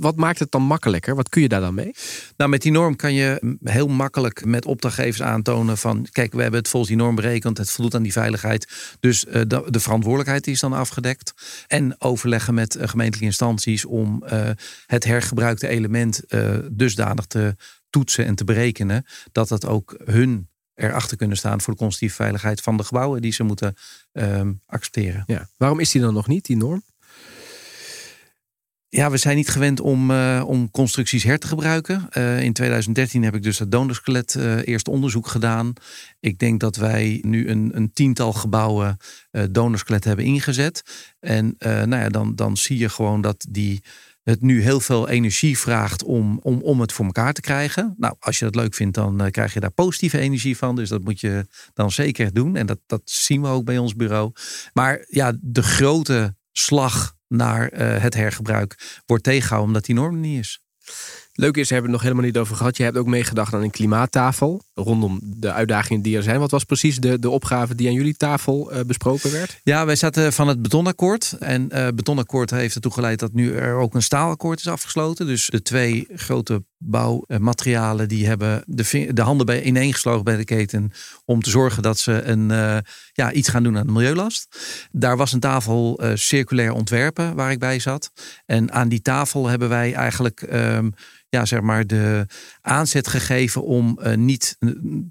wat 0.00 0.16
maakt 0.16 0.38
het 0.38 0.50
dan 0.50 0.62
makkelijker? 0.62 1.14
Wat 1.14 1.28
kun 1.28 1.42
je 1.42 1.48
daar 1.48 1.60
dan 1.60 1.74
mee? 1.74 1.94
Nou, 2.36 2.50
met 2.50 2.62
die 2.62 2.72
norm 2.72 2.96
kan 2.96 3.14
je 3.14 3.56
heel 3.62 3.88
makkelijk 3.88 4.44
met 4.44 4.64
opdrachtgevers 4.64 5.22
aantonen 5.22 5.78
van... 5.78 6.06
kijk, 6.12 6.32
we 6.32 6.42
hebben 6.42 6.60
het 6.60 6.68
volgens 6.68 6.92
die 6.92 7.00
norm 7.00 7.14
berekend, 7.14 7.58
het 7.58 7.70
voldoet 7.70 7.94
aan 7.94 8.02
die 8.02 8.12
veiligheid. 8.12 8.96
Dus 9.00 9.24
uh, 9.24 9.32
de, 9.32 9.64
de, 9.68 9.80
verantwoordelijkheid 9.80 10.46
is 10.46 10.60
dan 10.60 10.72
afgedekt. 10.72 11.32
En 11.66 12.00
overleggen 12.00 12.54
met 12.54 12.76
uh, 12.76 12.88
gemeentelijke 12.88 13.26
instanties 13.26 13.84
om 13.84 14.24
uh, 14.32 14.50
het 14.86 15.04
hergebruikte 15.04 15.68
element 15.68 16.22
dusdanig 16.70 17.26
te 17.26 17.56
toetsen 17.90 18.24
en 18.24 18.34
te 18.34 18.44
berekenen... 18.44 19.06
dat 19.32 19.48
dat 19.48 19.66
ook 19.66 19.96
hun 20.04 20.48
erachter 20.74 21.16
kunnen 21.16 21.36
staan 21.36 21.60
voor 21.60 21.72
de 21.72 21.78
constructieve 21.78 22.22
veiligheid 22.22 22.60
van 22.60 22.76
de 22.76 22.84
gebouwen 22.84 23.22
die 23.22 23.32
ze 23.32 23.42
moeten 23.42 23.74
ehm, 24.12 24.52
accepteren. 24.66 25.22
Ja. 25.26 25.48
Waarom 25.56 25.80
is 25.80 25.90
die 25.90 26.00
dan 26.00 26.14
nog 26.14 26.26
niet, 26.26 26.44
die 26.44 26.56
norm? 26.56 26.82
Ja, 28.90 29.10
we 29.10 29.16
zijn 29.16 29.36
niet 29.36 29.48
gewend 29.48 29.80
om, 29.80 30.10
uh, 30.10 30.44
om 30.46 30.70
constructies 30.70 31.22
her 31.22 31.38
te 31.38 31.46
gebruiken. 31.46 32.08
Uh, 32.12 32.42
in 32.42 32.52
2013 32.52 33.22
heb 33.22 33.34
ik 33.34 33.42
dus 33.42 33.58
het 33.58 33.70
donorskelet 33.70 34.34
uh, 34.34 34.66
eerst 34.66 34.88
onderzoek 34.88 35.26
gedaan. 35.26 35.72
Ik 36.20 36.38
denk 36.38 36.60
dat 36.60 36.76
wij 36.76 37.18
nu 37.26 37.48
een, 37.48 37.70
een 37.74 37.92
tiental 37.92 38.32
gebouwen 38.32 38.96
donorskelet 39.50 40.04
hebben 40.04 40.24
ingezet. 40.24 40.82
En 41.20 41.54
nou 41.58 41.96
ja, 41.96 42.08
dan, 42.08 42.34
dan 42.34 42.56
zie 42.56 42.78
je 42.78 42.88
gewoon 42.88 43.20
dat 43.20 43.46
die, 43.50 43.82
het 44.22 44.40
nu 44.40 44.62
heel 44.62 44.80
veel 44.80 45.08
energie 45.08 45.58
vraagt 45.58 46.02
om, 46.02 46.38
om, 46.42 46.62
om 46.62 46.80
het 46.80 46.92
voor 46.92 47.04
elkaar 47.04 47.32
te 47.32 47.40
krijgen. 47.40 47.94
Nou, 47.96 48.14
als 48.18 48.38
je 48.38 48.44
dat 48.44 48.54
leuk 48.54 48.74
vindt, 48.74 48.94
dan 48.94 49.30
krijg 49.30 49.54
je 49.54 49.60
daar 49.60 49.70
positieve 49.70 50.18
energie 50.18 50.56
van. 50.56 50.76
Dus 50.76 50.88
dat 50.88 51.04
moet 51.04 51.20
je 51.20 51.46
dan 51.74 51.90
zeker 51.90 52.32
doen. 52.32 52.56
En 52.56 52.66
dat, 52.66 52.78
dat 52.86 53.02
zien 53.04 53.42
we 53.42 53.48
ook 53.48 53.64
bij 53.64 53.78
ons 53.78 53.96
bureau. 53.96 54.32
Maar 54.72 55.04
ja, 55.08 55.32
de 55.40 55.62
grote 55.62 56.36
slag 56.52 57.16
naar 57.28 57.72
uh, 57.72 58.02
het 58.02 58.14
hergebruik 58.14 59.00
wordt 59.06 59.24
tegengehouden 59.24 59.66
omdat 59.68 59.84
die 59.84 59.94
norm 59.94 60.20
niet 60.20 60.38
is. 60.38 60.60
Leuk 61.40 61.56
is, 61.56 61.68
we 61.68 61.74
hebben 61.74 61.92
het 61.92 62.00
nog 62.00 62.10
helemaal 62.10 62.30
niet 62.30 62.38
over 62.38 62.56
gehad. 62.56 62.76
Je 62.76 62.82
hebt 62.82 62.96
ook 62.96 63.06
meegedacht 63.06 63.54
aan 63.54 63.62
een 63.62 63.70
klimaattafel 63.70 64.62
rondom 64.74 65.20
de 65.22 65.52
uitdagingen 65.52 66.02
die 66.02 66.16
er 66.16 66.22
zijn. 66.22 66.40
Wat 66.40 66.50
was 66.50 66.64
precies 66.64 66.96
de, 66.96 67.18
de 67.18 67.30
opgave 67.30 67.74
die 67.74 67.88
aan 67.88 67.94
jullie 67.94 68.16
tafel 68.16 68.72
uh, 68.72 68.80
besproken 68.86 69.32
werd? 69.32 69.60
Ja, 69.62 69.86
wij 69.86 69.96
zaten 69.96 70.32
van 70.32 70.48
het 70.48 70.62
betonakkoord. 70.62 71.36
En 71.38 71.68
uh, 71.72 71.88
betonakkoord 71.94 72.50
heeft 72.50 72.74
ertoe 72.74 72.92
geleid 72.92 73.18
dat 73.18 73.32
nu 73.32 73.54
er 73.54 73.74
ook 73.74 73.94
een 73.94 74.02
staalakkoord 74.02 74.58
is 74.58 74.68
afgesloten. 74.68 75.26
Dus 75.26 75.46
de 75.46 75.62
twee 75.62 76.06
grote 76.14 76.64
bouwmaterialen 76.78 78.08
die 78.08 78.26
hebben 78.26 78.62
de, 78.66 79.10
de 79.12 79.22
handen 79.22 79.46
bij 79.46 79.62
ineengeslagen 79.62 80.24
bij 80.24 80.36
de 80.36 80.44
keten 80.44 80.92
om 81.24 81.42
te 81.42 81.50
zorgen 81.50 81.82
dat 81.82 81.98
ze 81.98 82.22
een, 82.22 82.50
uh, 82.50 82.76
ja, 83.12 83.32
iets 83.32 83.48
gaan 83.48 83.62
doen 83.62 83.78
aan 83.78 83.86
de 83.86 83.92
milieulast. 83.92 84.58
Daar 84.90 85.16
was 85.16 85.32
een 85.32 85.40
tafel 85.40 86.00
circulair 86.14 86.72
ontwerpen 86.72 87.34
waar 87.34 87.50
ik 87.50 87.58
bij 87.58 87.78
zat. 87.78 88.10
En 88.46 88.72
aan 88.72 88.88
die 88.88 89.02
tafel 89.02 89.48
hebben 89.48 89.68
wij 89.68 89.94
eigenlijk 89.94 90.48
um, 90.52 90.94
ja, 91.28 91.44
zeg 91.44 91.60
maar 91.60 91.86
de 91.86 92.26
aanzet 92.60 93.08
gegeven 93.08 93.64
om 93.64 93.98
uh, 94.02 94.14
niet 94.14 94.56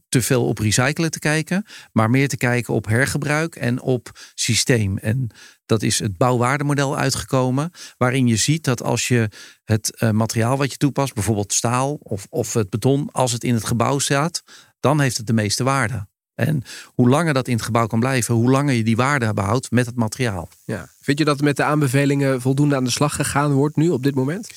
te 0.09 0.21
veel 0.21 0.45
op 0.45 0.57
recyclen 0.57 1.11
te 1.11 1.19
kijken, 1.19 1.65
maar 1.91 2.09
meer 2.09 2.27
te 2.27 2.37
kijken 2.37 2.73
op 2.73 2.87
hergebruik 2.87 3.55
en 3.55 3.81
op 3.81 4.11
systeem. 4.33 4.97
En 4.97 5.29
dat 5.65 5.81
is 5.81 5.99
het 5.99 6.17
bouwwaardemodel 6.17 6.97
uitgekomen, 6.97 7.71
waarin 7.97 8.27
je 8.27 8.35
ziet 8.35 8.63
dat 8.63 8.83
als 8.83 9.07
je 9.07 9.29
het 9.63 9.97
uh, 9.99 10.09
materiaal 10.09 10.57
wat 10.57 10.71
je 10.71 10.77
toepast, 10.77 11.13
bijvoorbeeld 11.13 11.53
staal 11.53 11.93
of, 11.93 12.27
of 12.29 12.53
het 12.53 12.69
beton, 12.69 13.09
als 13.11 13.31
het 13.31 13.43
in 13.43 13.53
het 13.53 13.65
gebouw 13.65 13.99
staat, 13.99 14.43
dan 14.79 14.99
heeft 14.99 15.17
het 15.17 15.27
de 15.27 15.33
meeste 15.33 15.63
waarde. 15.63 16.07
En 16.35 16.63
hoe 16.85 17.09
langer 17.09 17.33
dat 17.33 17.47
in 17.47 17.53
het 17.53 17.65
gebouw 17.65 17.87
kan 17.87 17.99
blijven, 17.99 18.33
hoe 18.35 18.49
langer 18.49 18.73
je 18.73 18.83
die 18.83 18.95
waarde 18.95 19.33
behoudt 19.33 19.71
met 19.71 19.85
het 19.85 19.95
materiaal. 19.95 20.49
Ja. 20.65 20.89
Vind 21.01 21.19
je 21.19 21.25
dat 21.25 21.41
met 21.41 21.55
de 21.57 21.63
aanbevelingen 21.63 22.41
voldoende 22.41 22.75
aan 22.75 22.83
de 22.83 22.89
slag 22.89 23.15
gegaan 23.15 23.51
wordt 23.51 23.75
nu 23.75 23.89
op 23.89 24.03
dit 24.03 24.15
moment? 24.15 24.49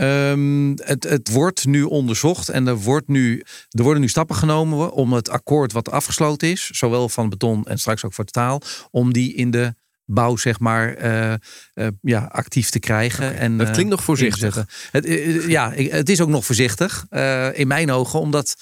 Um, 0.00 0.74
het, 0.84 1.04
het, 1.04 1.30
wordt 1.30 1.66
nu 1.66 1.82
onderzocht 1.82 2.48
en 2.48 2.66
er, 2.66 2.76
wordt 2.76 3.08
nu, 3.08 3.42
er 3.68 3.82
worden 3.82 4.00
nu 4.00 4.08
stappen 4.08 4.36
genomen 4.36 4.92
om 4.92 5.12
het 5.12 5.28
akkoord 5.28 5.72
wat 5.72 5.90
afgesloten 5.90 6.50
is, 6.50 6.66
zowel 6.66 7.08
van 7.08 7.28
beton 7.28 7.64
en 7.64 7.78
straks 7.78 8.04
ook 8.04 8.14
voor 8.14 8.24
taal, 8.24 8.60
om 8.90 9.12
die 9.12 9.34
in 9.34 9.50
de 9.50 9.74
bouw 10.04 10.36
zeg 10.36 10.58
maar 10.58 11.04
uh, 11.04 11.34
uh, 11.74 11.86
ja, 12.02 12.28
actief 12.32 12.70
te 12.70 12.78
krijgen. 12.78 13.28
Okay. 13.28 13.38
En, 13.38 13.58
dat 13.58 13.70
klinkt 13.70 13.90
nog 13.90 14.02
voorzichtig. 14.02 14.66
Het, 14.90 15.06
ja, 15.46 15.72
het 15.72 16.08
is 16.08 16.20
ook 16.20 16.28
nog 16.28 16.44
voorzichtig 16.44 17.06
in 17.52 17.66
mijn 17.66 17.90
ogen, 17.90 18.20
omdat 18.20 18.56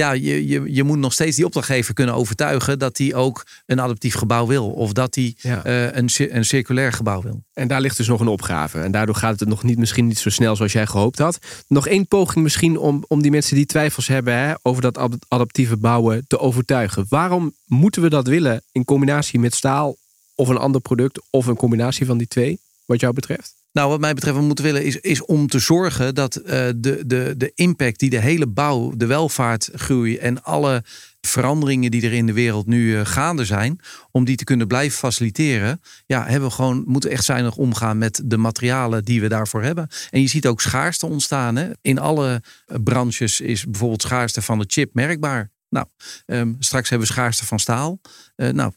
ja, 0.00 0.12
je, 0.12 0.48
je, 0.48 0.62
je 0.66 0.82
moet 0.82 0.98
nog 0.98 1.12
steeds 1.12 1.36
die 1.36 1.44
opdrachtgever 1.44 1.94
kunnen 1.94 2.14
overtuigen 2.14 2.78
dat 2.78 2.98
hij 2.98 3.14
ook 3.14 3.46
een 3.66 3.80
adaptief 3.80 4.14
gebouw 4.14 4.46
wil. 4.46 4.70
Of 4.70 4.92
dat 4.92 5.14
hij 5.14 5.34
ja. 5.40 5.66
uh, 5.66 5.82
een, 5.92 6.08
een 6.16 6.44
circulair 6.44 6.92
gebouw 6.92 7.22
wil. 7.22 7.44
En 7.52 7.68
daar 7.68 7.80
ligt 7.80 7.96
dus 7.96 8.08
nog 8.08 8.20
een 8.20 8.28
opgave. 8.28 8.80
En 8.80 8.90
daardoor 8.90 9.14
gaat 9.14 9.40
het 9.40 9.48
nog 9.48 9.62
niet, 9.62 9.78
misschien 9.78 10.06
niet 10.06 10.18
zo 10.18 10.30
snel 10.30 10.56
zoals 10.56 10.72
jij 10.72 10.86
gehoopt 10.86 11.18
had. 11.18 11.38
Nog 11.68 11.86
één 11.86 12.06
poging 12.06 12.42
misschien 12.42 12.78
om, 12.78 13.04
om 13.08 13.22
die 13.22 13.30
mensen 13.30 13.56
die 13.56 13.66
twijfels 13.66 14.06
hebben 14.08 14.34
hè, 14.34 14.54
over 14.62 14.82
dat 14.82 15.18
adaptieve 15.28 15.76
bouwen 15.76 16.24
te 16.26 16.38
overtuigen. 16.38 17.06
Waarom 17.08 17.54
moeten 17.66 18.02
we 18.02 18.08
dat 18.08 18.26
willen 18.26 18.62
in 18.72 18.84
combinatie 18.84 19.38
met 19.38 19.54
staal 19.54 19.96
of 20.34 20.48
een 20.48 20.58
ander 20.58 20.80
product 20.80 21.20
of 21.30 21.46
een 21.46 21.56
combinatie 21.56 22.06
van 22.06 22.18
die 22.18 22.28
twee, 22.28 22.60
wat 22.84 23.00
jou 23.00 23.12
betreft? 23.12 23.59
Nou, 23.72 23.88
wat 23.88 24.00
mij 24.00 24.14
betreft, 24.14 24.36
we 24.36 24.42
moeten 24.42 24.64
willen 24.64 24.84
is, 24.84 24.96
is 24.96 25.24
om 25.24 25.46
te 25.46 25.58
zorgen 25.58 26.14
dat 26.14 26.36
uh, 26.36 26.46
de, 26.76 27.02
de, 27.06 27.34
de 27.36 27.52
impact 27.54 27.98
die 27.98 28.10
de 28.10 28.18
hele 28.20 28.46
bouw, 28.46 28.92
de 28.96 29.06
welvaartgroei 29.06 30.16
en 30.16 30.42
alle 30.42 30.84
veranderingen 31.20 31.90
die 31.90 32.02
er 32.02 32.12
in 32.12 32.26
de 32.26 32.32
wereld 32.32 32.66
nu 32.66 32.96
uh, 32.96 33.00
gaande 33.04 33.44
zijn, 33.44 33.80
om 34.10 34.24
die 34.24 34.36
te 34.36 34.44
kunnen 34.44 34.66
blijven 34.66 34.98
faciliteren, 34.98 35.80
ja, 36.06 36.26
hebben 36.26 36.48
we 36.48 36.54
gewoon, 36.54 36.82
moeten 36.86 37.10
echt 37.10 37.24
zuinig 37.24 37.56
omgaan 37.56 37.98
met 37.98 38.22
de 38.24 38.36
materialen 38.36 39.04
die 39.04 39.20
we 39.20 39.28
daarvoor 39.28 39.62
hebben. 39.62 39.88
En 40.10 40.20
je 40.20 40.28
ziet 40.28 40.46
ook 40.46 40.60
schaarste 40.60 41.06
ontstaan. 41.06 41.56
Hè? 41.56 41.70
In 41.80 41.98
alle 41.98 42.42
branches 42.82 43.40
is 43.40 43.64
bijvoorbeeld 43.64 44.02
schaarste 44.02 44.42
van 44.42 44.58
de 44.58 44.64
chip 44.66 44.94
merkbaar. 44.94 45.50
Nou, 45.68 45.86
um, 46.26 46.56
straks 46.58 46.88
hebben 46.88 47.08
we 47.08 47.12
schaarste 47.12 47.46
van 47.46 47.58
staal. 47.58 48.00
Nou, 48.36 48.72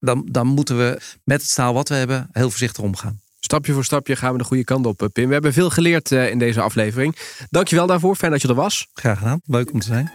dan, 0.00 0.28
dan 0.30 0.46
moeten 0.46 0.76
we 0.78 1.00
met 1.24 1.40
het 1.40 1.50
staal 1.50 1.74
wat 1.74 1.88
we 1.88 1.94
hebben 1.94 2.28
heel 2.32 2.50
voorzichtig 2.50 2.82
omgaan. 2.82 3.20
Stapje 3.46 3.72
voor 3.72 3.84
stapje 3.84 4.16
gaan 4.16 4.32
we 4.32 4.38
de 4.38 4.44
goede 4.44 4.64
kant 4.64 4.86
op, 4.86 5.08
Pim. 5.12 5.26
We 5.26 5.32
hebben 5.32 5.52
veel 5.52 5.70
geleerd 5.70 6.10
uh, 6.10 6.30
in 6.30 6.38
deze 6.38 6.60
aflevering. 6.60 7.16
Dankjewel 7.50 7.86
daarvoor. 7.86 8.16
Fijn 8.16 8.32
dat 8.32 8.42
je 8.42 8.48
er 8.48 8.54
was. 8.54 8.88
Graag 8.94 9.18
gedaan. 9.18 9.40
Leuk 9.44 9.72
om 9.72 9.80
te 9.80 9.86
zijn. 9.86 10.12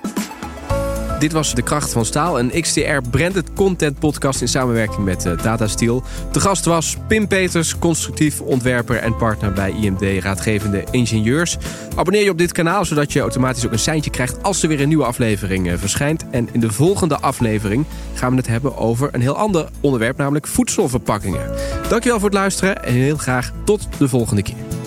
Dit 1.21 1.31
was 1.31 1.55
De 1.55 1.61
Kracht 1.61 1.91
van 1.91 2.05
Staal, 2.05 2.39
een 2.39 2.61
XTR 2.61 3.09
branded 3.11 3.53
content 3.53 3.99
podcast 3.99 4.41
in 4.41 4.47
samenwerking 4.47 5.05
met 5.05 5.23
Data 5.43 5.67
Steel. 5.67 6.03
De 6.31 6.39
gast 6.39 6.65
was 6.65 6.97
Pim 7.07 7.27
Peters, 7.27 7.79
constructief 7.79 8.41
ontwerper 8.41 8.95
en 8.95 9.15
partner 9.15 9.53
bij 9.53 9.71
IMD 9.71 10.23
Raadgevende 10.23 10.83
Ingenieurs. 10.91 11.57
Abonneer 11.95 12.23
je 12.23 12.29
op 12.29 12.37
dit 12.37 12.51
kanaal 12.51 12.85
zodat 12.85 13.13
je 13.13 13.19
automatisch 13.19 13.65
ook 13.65 13.71
een 13.71 13.79
seintje 13.79 14.11
krijgt 14.11 14.43
als 14.43 14.63
er 14.63 14.69
weer 14.69 14.81
een 14.81 14.87
nieuwe 14.87 15.05
aflevering 15.05 15.67
uh, 15.67 15.73
verschijnt. 15.77 16.25
En 16.29 16.49
in 16.51 16.59
de 16.59 16.71
volgende 16.71 17.19
aflevering 17.19 17.85
gaan 18.13 18.31
we 18.31 18.37
het 18.37 18.47
hebben 18.47 18.77
over 18.77 19.09
een 19.11 19.21
heel 19.21 19.37
ander 19.37 19.69
onderwerp, 19.79 20.17
namelijk 20.17 20.47
voedselverpakkingen. 20.47 21.51
Dankjewel 21.89 22.19
voor 22.19 22.29
het 22.29 22.37
luisteren 22.37 22.83
en 22.83 22.93
heel 22.93 23.17
graag 23.17 23.51
tot 23.63 23.87
de 23.97 24.07
volgende 24.07 24.41
keer. 24.41 24.80